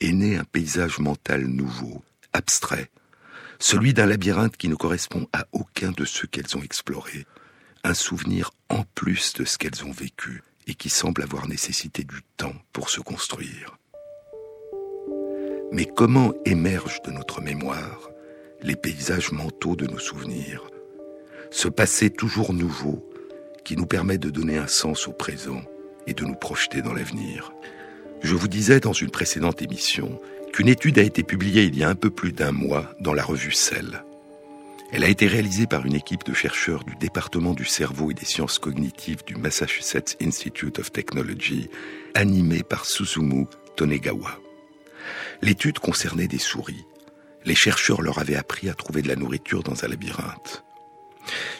[0.00, 2.90] est né un paysage mental nouveau, abstrait,
[3.58, 7.26] celui d'un labyrinthe qui ne correspond à aucun de ceux qu'elles ont explorés,
[7.88, 12.20] un souvenir en plus de ce qu'elles ont vécu et qui semble avoir nécessité du
[12.36, 13.78] temps pour se construire.
[15.72, 18.10] Mais comment émergent de notre mémoire
[18.60, 20.64] les paysages mentaux de nos souvenirs
[21.50, 23.08] Ce passé toujours nouveau
[23.64, 25.62] qui nous permet de donner un sens au présent
[26.06, 27.52] et de nous projeter dans l'avenir.
[28.20, 30.20] Je vous disais dans une précédente émission
[30.52, 33.24] qu'une étude a été publiée il y a un peu plus d'un mois dans la
[33.24, 34.02] revue Cell.
[34.90, 38.24] Elle a été réalisée par une équipe de chercheurs du département du cerveau et des
[38.24, 41.68] sciences cognitives du Massachusetts Institute of Technology,
[42.14, 44.38] animée par Susumu Tonegawa.
[45.42, 46.86] L'étude concernait des souris.
[47.44, 50.64] Les chercheurs leur avaient appris à trouver de la nourriture dans un labyrinthe.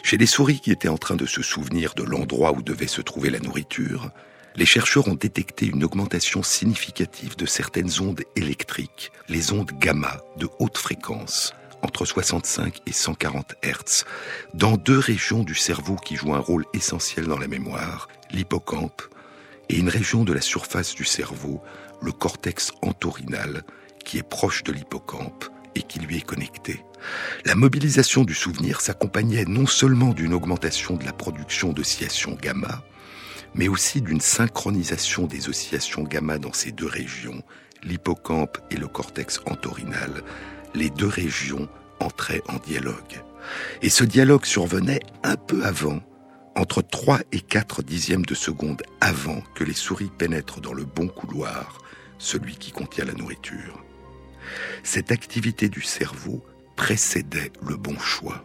[0.01, 3.01] Chez les souris qui étaient en train de se souvenir de l'endroit où devait se
[3.01, 4.09] trouver la nourriture,
[4.55, 10.49] les chercheurs ont détecté une augmentation significative de certaines ondes électriques, les ondes gamma de
[10.57, 14.05] haute fréquence, entre 65 et 140 Hz,
[14.53, 19.01] dans deux régions du cerveau qui jouent un rôle essentiel dans la mémoire, l'hippocampe,
[19.69, 21.61] et une région de la surface du cerveau,
[22.01, 23.63] le cortex entorhinal,
[24.03, 26.83] qui est proche de l'hippocampe et qui lui est connecté.
[27.45, 32.83] La mobilisation du souvenir s'accompagnait non seulement d'une augmentation de la production d'oscillations gamma,
[33.55, 37.41] mais aussi d'une synchronisation des oscillations gamma dans ces deux régions,
[37.83, 40.23] l'hippocampe et le cortex entorhinal.
[40.75, 41.67] Les deux régions
[41.99, 43.23] entraient en dialogue.
[43.81, 46.01] Et ce dialogue survenait un peu avant,
[46.55, 51.07] entre 3 et 4 dixièmes de seconde avant que les souris pénètrent dans le bon
[51.07, 51.79] couloir,
[52.17, 53.83] celui qui contient la nourriture.
[54.83, 56.43] Cette activité du cerveau
[56.75, 58.43] précédait le bon choix.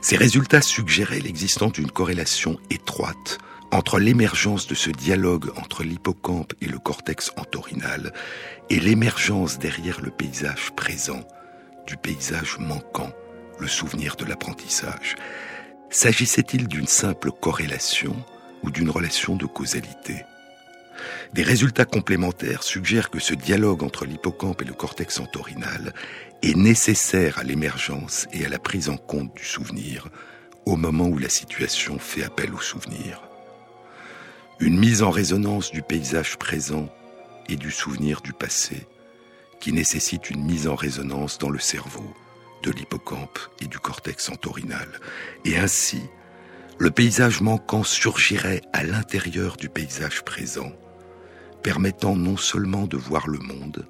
[0.00, 3.38] Ces résultats suggéraient l'existence d'une corrélation étroite
[3.72, 8.12] entre l'émergence de ce dialogue entre l'hippocampe et le cortex entorhinal
[8.70, 11.26] et l'émergence derrière le paysage présent
[11.86, 13.12] du paysage manquant,
[13.58, 15.16] le souvenir de l'apprentissage.
[15.90, 18.16] S'agissait-il d'une simple corrélation
[18.62, 20.24] ou d'une relation de causalité?
[21.32, 25.92] Des résultats complémentaires suggèrent que ce dialogue entre l'hippocampe et le cortex entorhinal
[26.42, 30.08] est nécessaire à l'émergence et à la prise en compte du souvenir
[30.66, 33.20] au moment où la situation fait appel au souvenir
[34.60, 36.88] une mise en résonance du paysage présent
[37.48, 38.86] et du souvenir du passé,
[39.64, 42.12] qui nécessite une mise en résonance dans le cerveau,
[42.62, 45.00] de l'hippocampe et du cortex entorhinal.
[45.46, 46.02] Et ainsi,
[46.76, 50.70] le paysage manquant surgirait à l'intérieur du paysage présent,
[51.62, 53.88] permettant non seulement de voir le monde,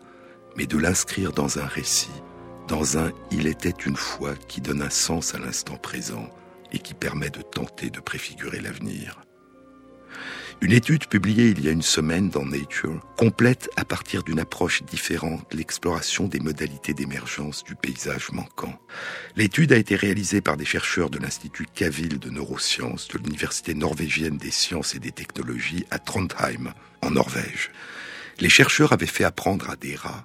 [0.57, 2.23] mais de l'inscrire dans un récit,
[2.69, 6.31] dans un Il était une fois qui donne un sens à l'instant présent
[6.71, 9.24] et qui permet de tenter de préfigurer l'avenir.
[10.61, 14.83] Une étude publiée il y a une semaine dans Nature complète à partir d'une approche
[14.83, 18.79] différente l'exploration des modalités d'émergence du paysage manquant.
[19.37, 24.39] L'étude a été réalisée par des chercheurs de l'Institut Cavil de neurosciences de l'Université norvégienne
[24.39, 27.71] des sciences et des technologies à Trondheim, en Norvège.
[28.41, 30.25] Les chercheurs avaient fait apprendre à des rats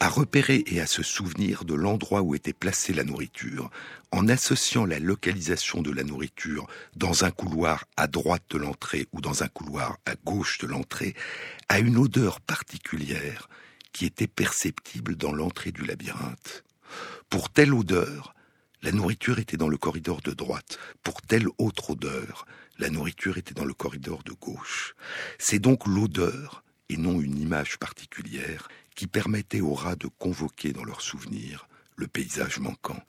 [0.00, 3.70] à repérer et à se souvenir de l'endroit où était placée la nourriture,
[4.10, 9.20] en associant la localisation de la nourriture dans un couloir à droite de l'entrée ou
[9.20, 11.14] dans un couloir à gauche de l'entrée,
[11.68, 13.48] à une odeur particulière
[13.92, 16.64] qui était perceptible dans l'entrée du labyrinthe.
[17.28, 18.34] Pour telle odeur,
[18.82, 20.78] la nourriture était dans le corridor de droite.
[21.02, 22.46] Pour telle autre odeur,
[22.78, 24.94] la nourriture était dans le corridor de gauche.
[25.38, 30.84] C'est donc l'odeur, et non une image particulière, qui permettait aux rats de convoquer dans
[30.84, 33.02] leurs souvenirs le paysage manquant.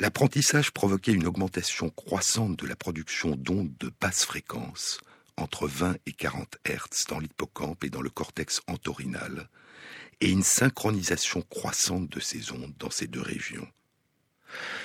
[0.00, 5.00] L'apprentissage provoquait une augmentation croissante de la production d'ondes de basse fréquence,
[5.36, 9.48] entre 20 et 40 Hz dans l'hippocampe et dans le cortex entorhinal,
[10.20, 13.66] et une synchronisation croissante de ces ondes dans ces deux régions.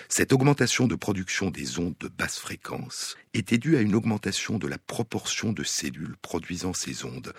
[0.10, 4.68] Cette augmentation de production des ondes de basse fréquence était due à une augmentation de
[4.68, 7.34] la proportion de cellules produisant ces ondes,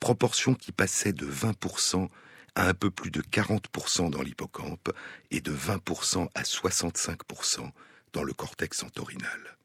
[0.00, 2.08] proportion qui passait de 20%
[2.54, 4.90] à un peu plus de 40% dans l'hippocampe
[5.30, 7.70] et de 20% à 65%
[8.12, 9.56] dans le cortex entorhinal.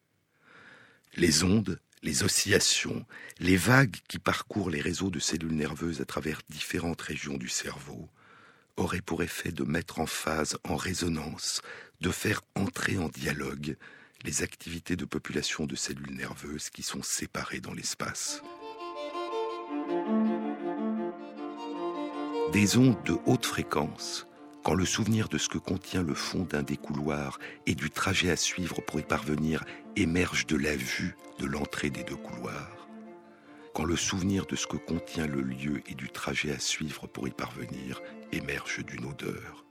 [1.15, 3.05] Les ondes, les oscillations,
[3.39, 8.09] les vagues qui parcourent les réseaux de cellules nerveuses à travers différentes régions du cerveau
[8.77, 11.61] auraient pour effet de mettre en phase, en résonance,
[12.01, 13.77] de faire entrer en dialogue
[14.23, 18.41] les activités de population de cellules nerveuses qui sont séparées dans l'espace.
[22.55, 24.27] Des ondes de haute fréquence,
[24.63, 28.31] quand le souvenir de ce que contient le fond d'un des couloirs et du trajet
[28.31, 29.65] à suivre pour y parvenir
[29.97, 32.87] émerge de la vue de l'entrée des deux couloirs,
[33.73, 37.27] quand le souvenir de ce que contient le lieu et du trajet à suivre pour
[37.27, 38.01] y parvenir
[38.31, 39.65] émerge d'une odeur.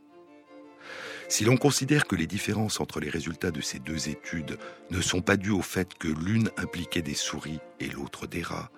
[1.30, 4.58] Si l'on considère que les différences entre les résultats de ces deux études
[4.90, 8.70] ne sont pas dues au fait que l'une impliquait des souris et l'autre des rats,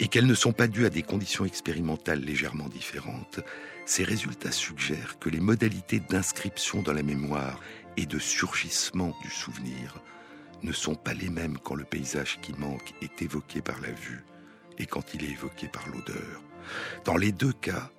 [0.00, 3.40] et qu'elles ne sont pas dues à des conditions expérimentales légèrement différentes,
[3.86, 7.60] ces résultats suggèrent que les modalités d'inscription dans la mémoire
[7.96, 10.02] et de surgissement du souvenir
[10.62, 14.24] ne sont pas les mêmes quand le paysage qui manque est évoqué par la vue
[14.78, 16.42] et quand il est évoqué par l'odeur.
[17.04, 17.90] Dans les deux cas,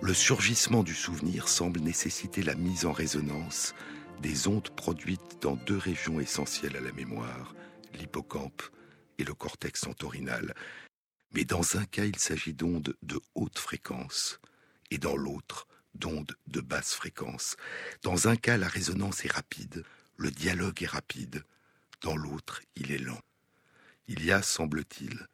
[0.00, 3.74] le surgissement du souvenir semble nécessiter la mise en résonance
[4.20, 7.54] des ondes produites dans deux régions essentielles à la mémoire,
[7.94, 8.62] l'hippocampe
[9.18, 10.54] et le cortex entorhinal.
[11.32, 14.40] Mais dans un cas, il s'agit d'ondes de haute fréquence,
[14.90, 17.56] et dans l'autre, d'ondes de basse fréquence.
[18.02, 19.84] Dans un cas, la résonance est rapide,
[20.16, 21.44] le dialogue est rapide,
[22.00, 23.20] dans l'autre, il est lent.
[24.06, 25.26] Il y a, semble-t-il,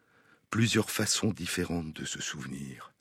[0.51, 2.93] plusieurs façons différentes de se souvenir.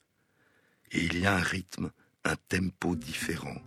[0.91, 1.91] Et il y a un rythme,
[2.26, 3.62] un tempo différent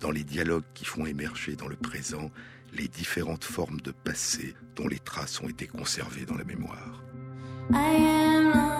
[0.00, 2.30] dans les dialogues qui font émerger dans le présent
[2.72, 7.02] les différentes formes de passé dont les traces ont été conservées dans la mémoire.
[7.74, 8.71] I am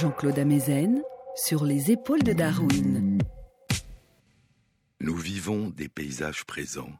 [0.00, 1.02] Jean-Claude Amezen
[1.34, 3.18] sur les épaules de Darwin.
[5.00, 6.92] Nous vivons des paysages présents.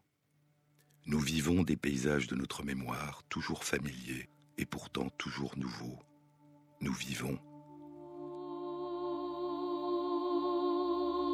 [1.06, 6.00] Nous vivons des paysages de notre mémoire, toujours familiers et pourtant toujours nouveaux.
[6.80, 7.38] Nous vivons.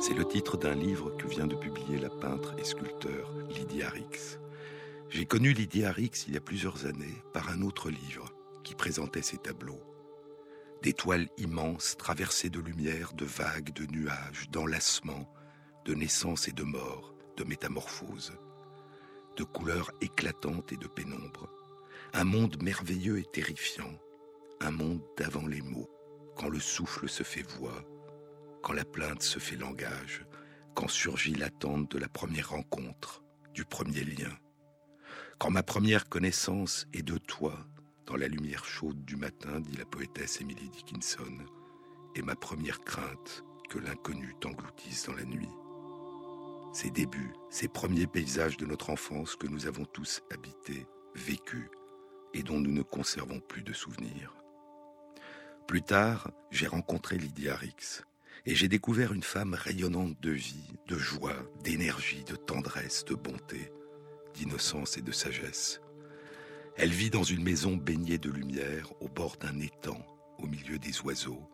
[0.03, 4.37] C'est le titre d'un livre que vient de publier la peintre et sculpteur Lydie Arix.
[5.09, 8.35] J'ai connu Lydie Arix il y a plusieurs années par un autre livre
[8.65, 9.94] qui présentait ses tableaux
[10.85, 15.33] d'étoiles immenses traversées de lumière, de vagues, de nuages, d'enlacements,
[15.87, 18.35] de naissance et de mort, de métamorphose,
[19.39, 21.49] de couleurs éclatantes et de pénombre.
[22.13, 23.99] Un monde merveilleux et terrifiant,
[24.61, 25.89] un monde d'avant les mots,
[26.37, 27.83] quand le souffle se fait voix,
[28.63, 30.27] quand la plainte se fait langage,
[30.75, 33.25] quand surgit l'attente de la première rencontre,
[33.55, 34.37] du premier lien,
[35.39, 37.67] quand ma première connaissance est de toi,
[38.07, 41.39] dans la lumière chaude du matin, dit la poétesse Emily Dickinson,
[42.15, 45.49] est ma première crainte que l'inconnu t'engloutisse dans la nuit.
[46.73, 51.69] Ces débuts, ces premiers paysages de notre enfance que nous avons tous habités, vécus,
[52.35, 54.35] et dont nous ne conservons plus de souvenirs.
[55.67, 58.03] Plus tard, j'ai rencontré Lydia Rix
[58.45, 63.73] et j'ai découvert une femme rayonnante de vie, de joie, d'énergie, de tendresse, de bonté,
[64.35, 65.81] d'innocence et de sagesse.
[66.77, 70.05] Elle vit dans une maison baignée de lumière au bord d'un étang,
[70.39, 71.49] au milieu des oiseaux,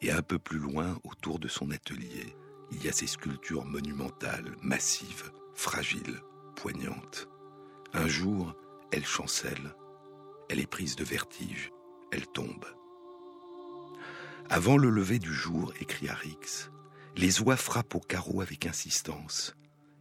[0.00, 2.34] et un peu plus loin, autour de son atelier,
[2.72, 6.20] il y a ces sculptures monumentales, massives, fragiles,
[6.56, 7.28] poignantes.
[7.92, 8.54] Un jour,
[8.92, 9.74] elle chancelle,
[10.48, 11.70] elle est prise de vertige,
[12.10, 12.66] elle tombe.
[14.48, 16.70] Avant le lever du jour, écrit Arix,
[17.16, 19.54] les oies frappent au carreau avec insistance,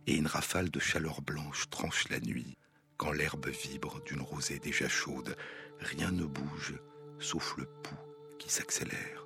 [0.08, 2.58] et une rafale de chaleur blanche tranche la nuit,
[3.00, 5.36] quand l'herbe vibre d'une rosée déjà chaude.
[5.80, 6.76] Rien ne bouge,
[7.18, 9.26] sauf le pouls qui s'accélère.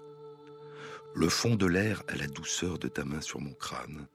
[1.15, 4.07] Le fond de l'air a la douceur de ta main sur mon crâne.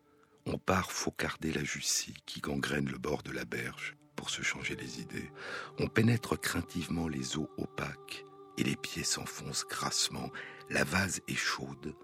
[0.46, 4.76] On part faucarder la Jussie qui gangrène le bord de la berge pour se changer
[4.76, 5.30] les idées.
[5.78, 8.24] On pénètre craintivement les eaux opaques
[8.58, 10.30] et les pieds s'enfoncent grassement.
[10.70, 11.94] La vase est chaude.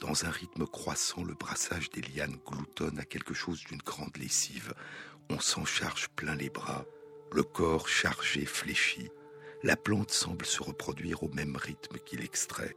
[0.00, 4.72] Dans un rythme croissant, le brassage des lianes gloutonne à quelque chose d'une grande lessive.
[5.28, 6.86] On s'en charge plein les bras,
[7.32, 9.08] le corps chargé fléchi.
[9.62, 12.74] La plante semble se reproduire au même rythme qu'il extrait.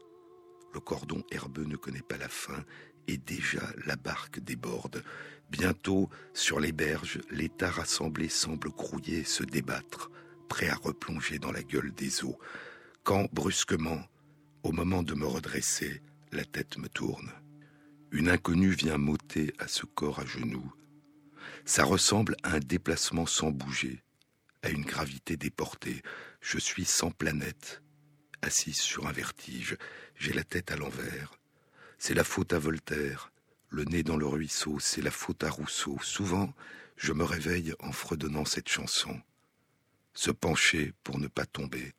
[0.73, 2.63] Le cordon herbeux ne connaît pas la fin
[3.07, 5.03] et déjà la barque déborde.
[5.49, 10.09] Bientôt, sur les berges, l'état rassemblé semble grouiller se débattre,
[10.49, 12.37] prêt à replonger dans la gueule des eaux.
[13.03, 14.01] Quand, brusquement,
[14.63, 16.01] au moment de me redresser,
[16.31, 17.31] la tête me tourne.
[18.11, 20.73] Une inconnue vient m'ôter à ce corps à genoux.
[21.65, 24.02] Ça ressemble à un déplacement sans bouger,
[24.63, 26.01] à une gravité déportée.
[26.41, 27.81] Je suis sans planète,
[28.41, 29.77] assise sur un vertige,
[30.15, 31.33] j'ai la tête à l'envers.
[31.99, 33.31] C'est la faute à Voltaire,
[33.69, 35.97] le nez dans le ruisseau, c'est la faute à Rousseau.
[36.01, 36.53] Souvent,
[36.97, 39.21] je me réveille en fredonnant cette chanson.
[40.13, 41.93] Se pencher pour ne pas tomber,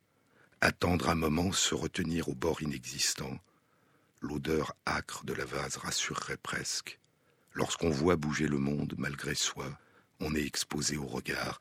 [0.61, 3.37] attendre un moment, se retenir au bord inexistant.
[4.21, 6.99] L'odeur âcre de la vase rassurerait presque.
[7.53, 9.77] Lorsqu'on voit bouger le monde malgré soi,
[10.19, 11.59] on est exposé au regard.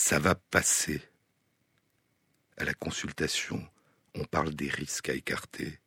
[0.00, 1.02] Ça va passer.
[2.56, 3.68] À la consultation,
[4.14, 5.80] on parle des risques à écarter.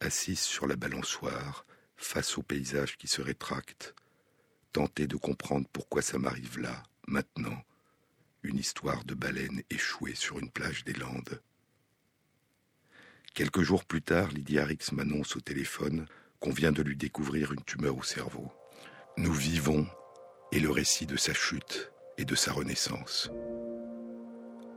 [0.00, 1.64] Assise sur la balançoire,
[1.96, 3.94] face au paysage qui se rétracte,
[4.72, 7.58] tenter de comprendre pourquoi ça m'arrive là, maintenant,
[8.42, 11.40] une histoire de baleine échouée sur une plage des Landes.
[13.32, 16.06] Quelques jours plus tard, Lydia Rix m'annonce au téléphone
[16.38, 18.52] qu'on vient de lui découvrir une tumeur au cerveau.
[19.16, 19.88] Nous vivons
[20.52, 23.30] et le récit de sa chute et de sa renaissance.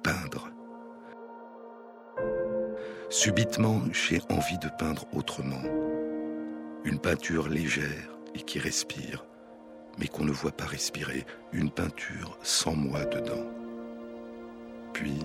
[0.04, 0.50] Peindre,
[3.10, 5.64] Subitement, j'ai envie de peindre autrement.
[6.86, 9.26] Une peinture légère et qui respire,
[9.98, 11.26] mais qu'on ne voit pas respirer.
[11.52, 13.48] Une peinture sans moi dedans.
[14.94, 15.18] Puis,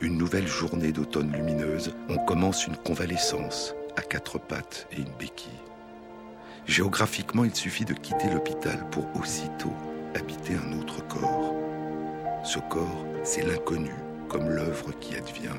[0.00, 5.50] une nouvelle journée d'automne lumineuse, on commence une convalescence à quatre pattes et une béquille.
[6.66, 9.74] Géographiquement, il suffit de quitter l'hôpital pour aussitôt
[10.14, 11.54] habiter un autre corps.
[12.44, 13.94] Ce corps, c'est l'inconnu,
[14.28, 15.58] comme l'œuvre qui advient.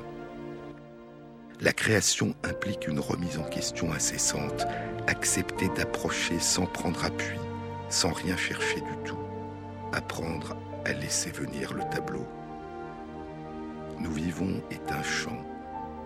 [1.59, 4.67] La création implique une remise en question incessante,
[5.07, 7.39] accepter d'approcher sans prendre appui,
[7.89, 9.19] sans rien chercher du tout,
[9.91, 12.25] apprendre à laisser venir le tableau.
[13.99, 15.43] Nous vivons est un chant,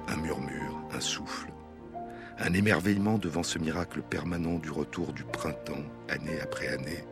[0.07, 1.51] un murmure, un souffle,
[2.39, 7.03] un émerveillement devant ce miracle permanent du retour du printemps, année après année,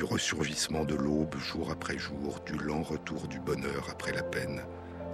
[0.00, 4.62] du ressurgissement de l'aube jour après jour, du lent retour du bonheur après la peine,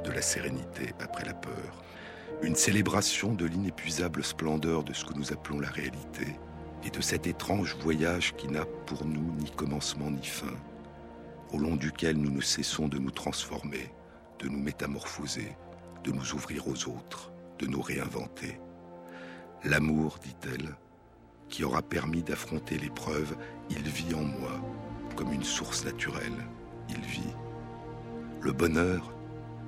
[0.05, 1.83] de la sérénité après la peur
[2.41, 6.39] une célébration de l'inépuisable splendeur de ce que nous appelons la réalité
[6.85, 10.55] et de cet étrange voyage qui n'a pour nous ni commencement ni fin,
[11.53, 13.93] au long duquel nous ne cessons de nous transformer,
[14.39, 15.57] de nous métamorphoser,
[16.05, 18.61] de nous ouvrir aux autres, de nous réinventer.
[19.65, 20.77] L'amour, dit-elle,
[21.49, 23.37] qui aura permis d'affronter l'épreuve,
[23.71, 24.61] il vit en moi
[25.17, 26.45] comme une source naturelle,
[26.91, 27.35] il vit.
[28.43, 29.13] Le bonheur,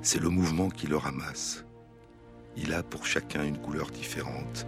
[0.02, 1.64] c'est le mouvement qui le ramasse,
[2.60, 4.66] il a pour chacun une couleur différente.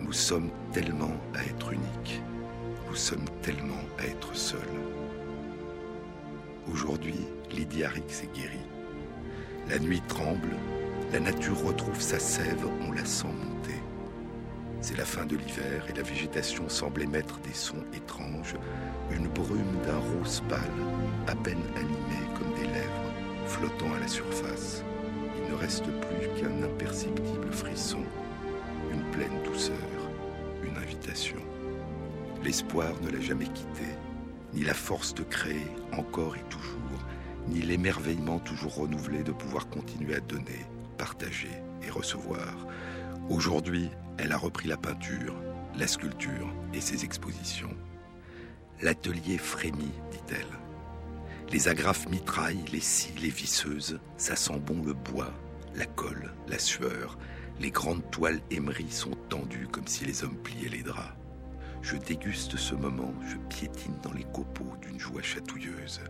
[0.00, 2.22] Nous sommes tellement à être uniques.
[2.88, 4.60] Nous sommes tellement à être seuls.
[6.72, 7.18] Aujourd'hui,
[7.50, 8.68] Lydia Rix est guérie.
[9.68, 10.50] La nuit tremble,
[11.12, 13.26] la nature retrouve sa sève, on la sent.
[14.82, 18.56] C'est la fin de l'hiver et la végétation semble émettre des sons étranges,
[19.12, 20.58] une brume d'un rose pâle,
[21.28, 24.82] à peine animée comme des lèvres, flottant à la surface
[25.48, 28.02] ne reste plus qu'un imperceptible frisson,
[28.90, 29.76] une pleine douceur,
[30.64, 31.38] une invitation.
[32.42, 33.86] L'espoir ne l'a jamais quitté,
[34.52, 37.06] ni la force de créer encore et toujours,
[37.48, 40.66] ni l'émerveillement toujours renouvelé de pouvoir continuer à donner,
[40.98, 41.50] partager
[41.86, 42.66] et recevoir.
[43.30, 45.34] Aujourd'hui, elle a repris la peinture,
[45.78, 47.74] la sculpture et ses expositions.
[48.80, 50.58] L'atelier frémit, dit-elle.
[51.52, 55.32] Les agrafes mitraillent, les scies, les visseuses, ça sent bon le bois,
[55.76, 57.16] la colle, la sueur.
[57.60, 61.14] Les grandes toiles émeries sont tendues comme si les hommes pliaient les draps.
[61.80, 66.00] Je déguste ce moment, je piétine dans les copeaux d'une joie chatouilleuse.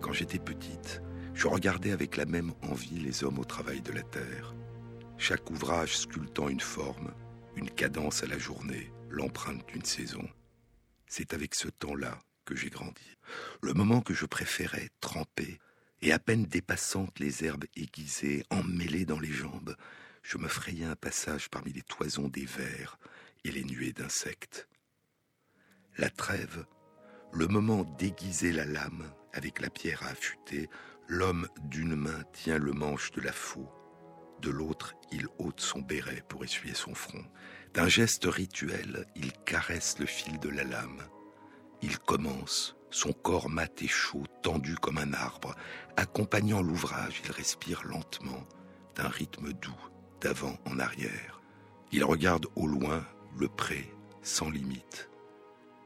[0.00, 1.02] Quand j'étais petite,
[1.34, 4.54] je regardais avec la même envie les hommes au travail de la terre.
[5.24, 7.14] Chaque ouvrage sculptant une forme,
[7.54, 10.28] une cadence à la journée, l'empreinte d'une saison.
[11.06, 13.16] C'est avec ce temps-là que j'ai grandi.
[13.62, 15.60] Le moment que je préférais, trempé,
[16.00, 19.76] et à peine dépassantes les herbes aiguisées, emmêlées dans les jambes,
[20.24, 22.98] je me frayais un passage parmi les toisons des vers
[23.44, 24.66] et les nuées d'insectes.
[25.98, 26.66] La trêve,
[27.32, 30.68] le moment d'aiguiser la lame avec la pierre à affûter,
[31.06, 33.72] l'homme d'une main tient le manche de la faux,
[34.42, 37.24] de l'autre il ôte son béret pour essuyer son front.
[37.74, 41.02] D'un geste rituel, il caresse le fil de la lame.
[41.80, 45.54] Il commence, son corps mat et chaud, tendu comme un arbre.
[45.96, 48.46] Accompagnant l'ouvrage, il respire lentement,
[48.96, 49.88] d'un rythme doux,
[50.20, 51.40] d'avant en arrière.
[51.92, 53.04] Il regarde au loin
[53.38, 55.08] le pré, sans limite.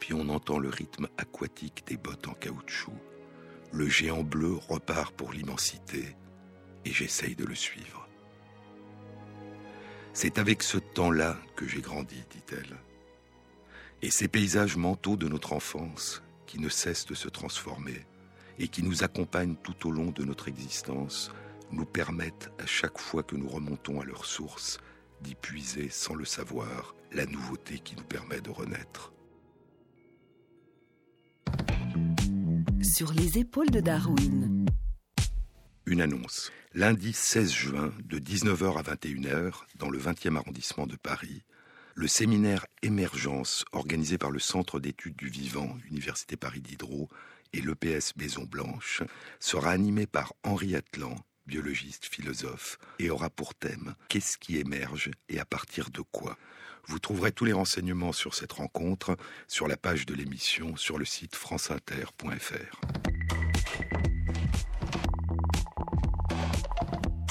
[0.00, 2.98] Puis on entend le rythme aquatique des bottes en caoutchouc.
[3.72, 6.16] Le géant bleu repart pour l'immensité,
[6.84, 8.05] et j'essaye de le suivre.
[10.18, 12.78] C'est avec ce temps-là que j'ai grandi, dit-elle.
[14.00, 18.06] Et ces paysages mentaux de notre enfance, qui ne cessent de se transformer
[18.58, 21.30] et qui nous accompagnent tout au long de notre existence,
[21.70, 24.78] nous permettent, à chaque fois que nous remontons à leur source,
[25.20, 29.12] d'y puiser sans le savoir la nouveauté qui nous permet de renaître.
[32.82, 34.64] Sur les épaules de Darwin
[35.86, 36.50] une annonce.
[36.74, 41.44] Lundi 16 juin, de 19h à 21h, dans le 20e arrondissement de Paris,
[41.94, 47.08] le séminaire Émergence, organisé par le Centre d'études du vivant, Université Paris Diderot,
[47.52, 49.02] et l'EPS Maison Blanche,
[49.40, 51.16] sera animé par Henri Atlan,
[51.46, 56.36] biologiste, philosophe, et aura pour thème Qu'est-ce qui émerge et à partir de quoi?
[56.88, 59.16] Vous trouverez tous les renseignements sur cette rencontre
[59.48, 62.80] sur la page de l'émission sur le site franceinter.fr.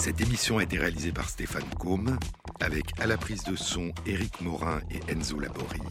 [0.05, 2.15] Cette émission a été réalisée par Stéphane Combe,
[2.59, 5.81] avec à la prise de son Éric Morin et Enzo Labori,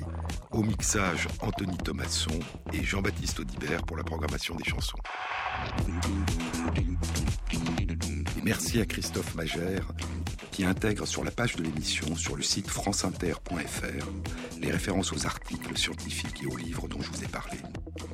[0.53, 2.39] au mixage Anthony Thomasson
[2.73, 4.99] et Jean-Baptiste Audibert pour la programmation des chansons.
[8.39, 9.89] Et merci à Christophe Magère
[10.53, 14.07] qui intègre sur la page de l'émission sur le site franceinter.fr
[14.61, 17.59] les références aux articles scientifiques et aux livres dont je vous ai parlé.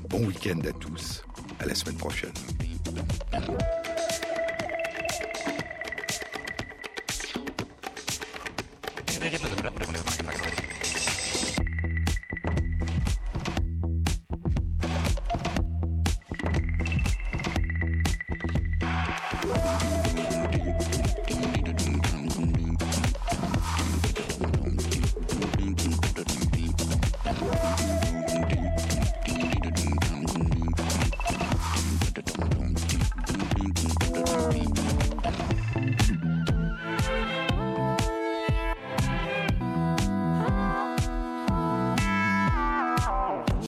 [0.08, 1.24] Bon week-end à tous,
[1.58, 2.32] à la semaine prochaine.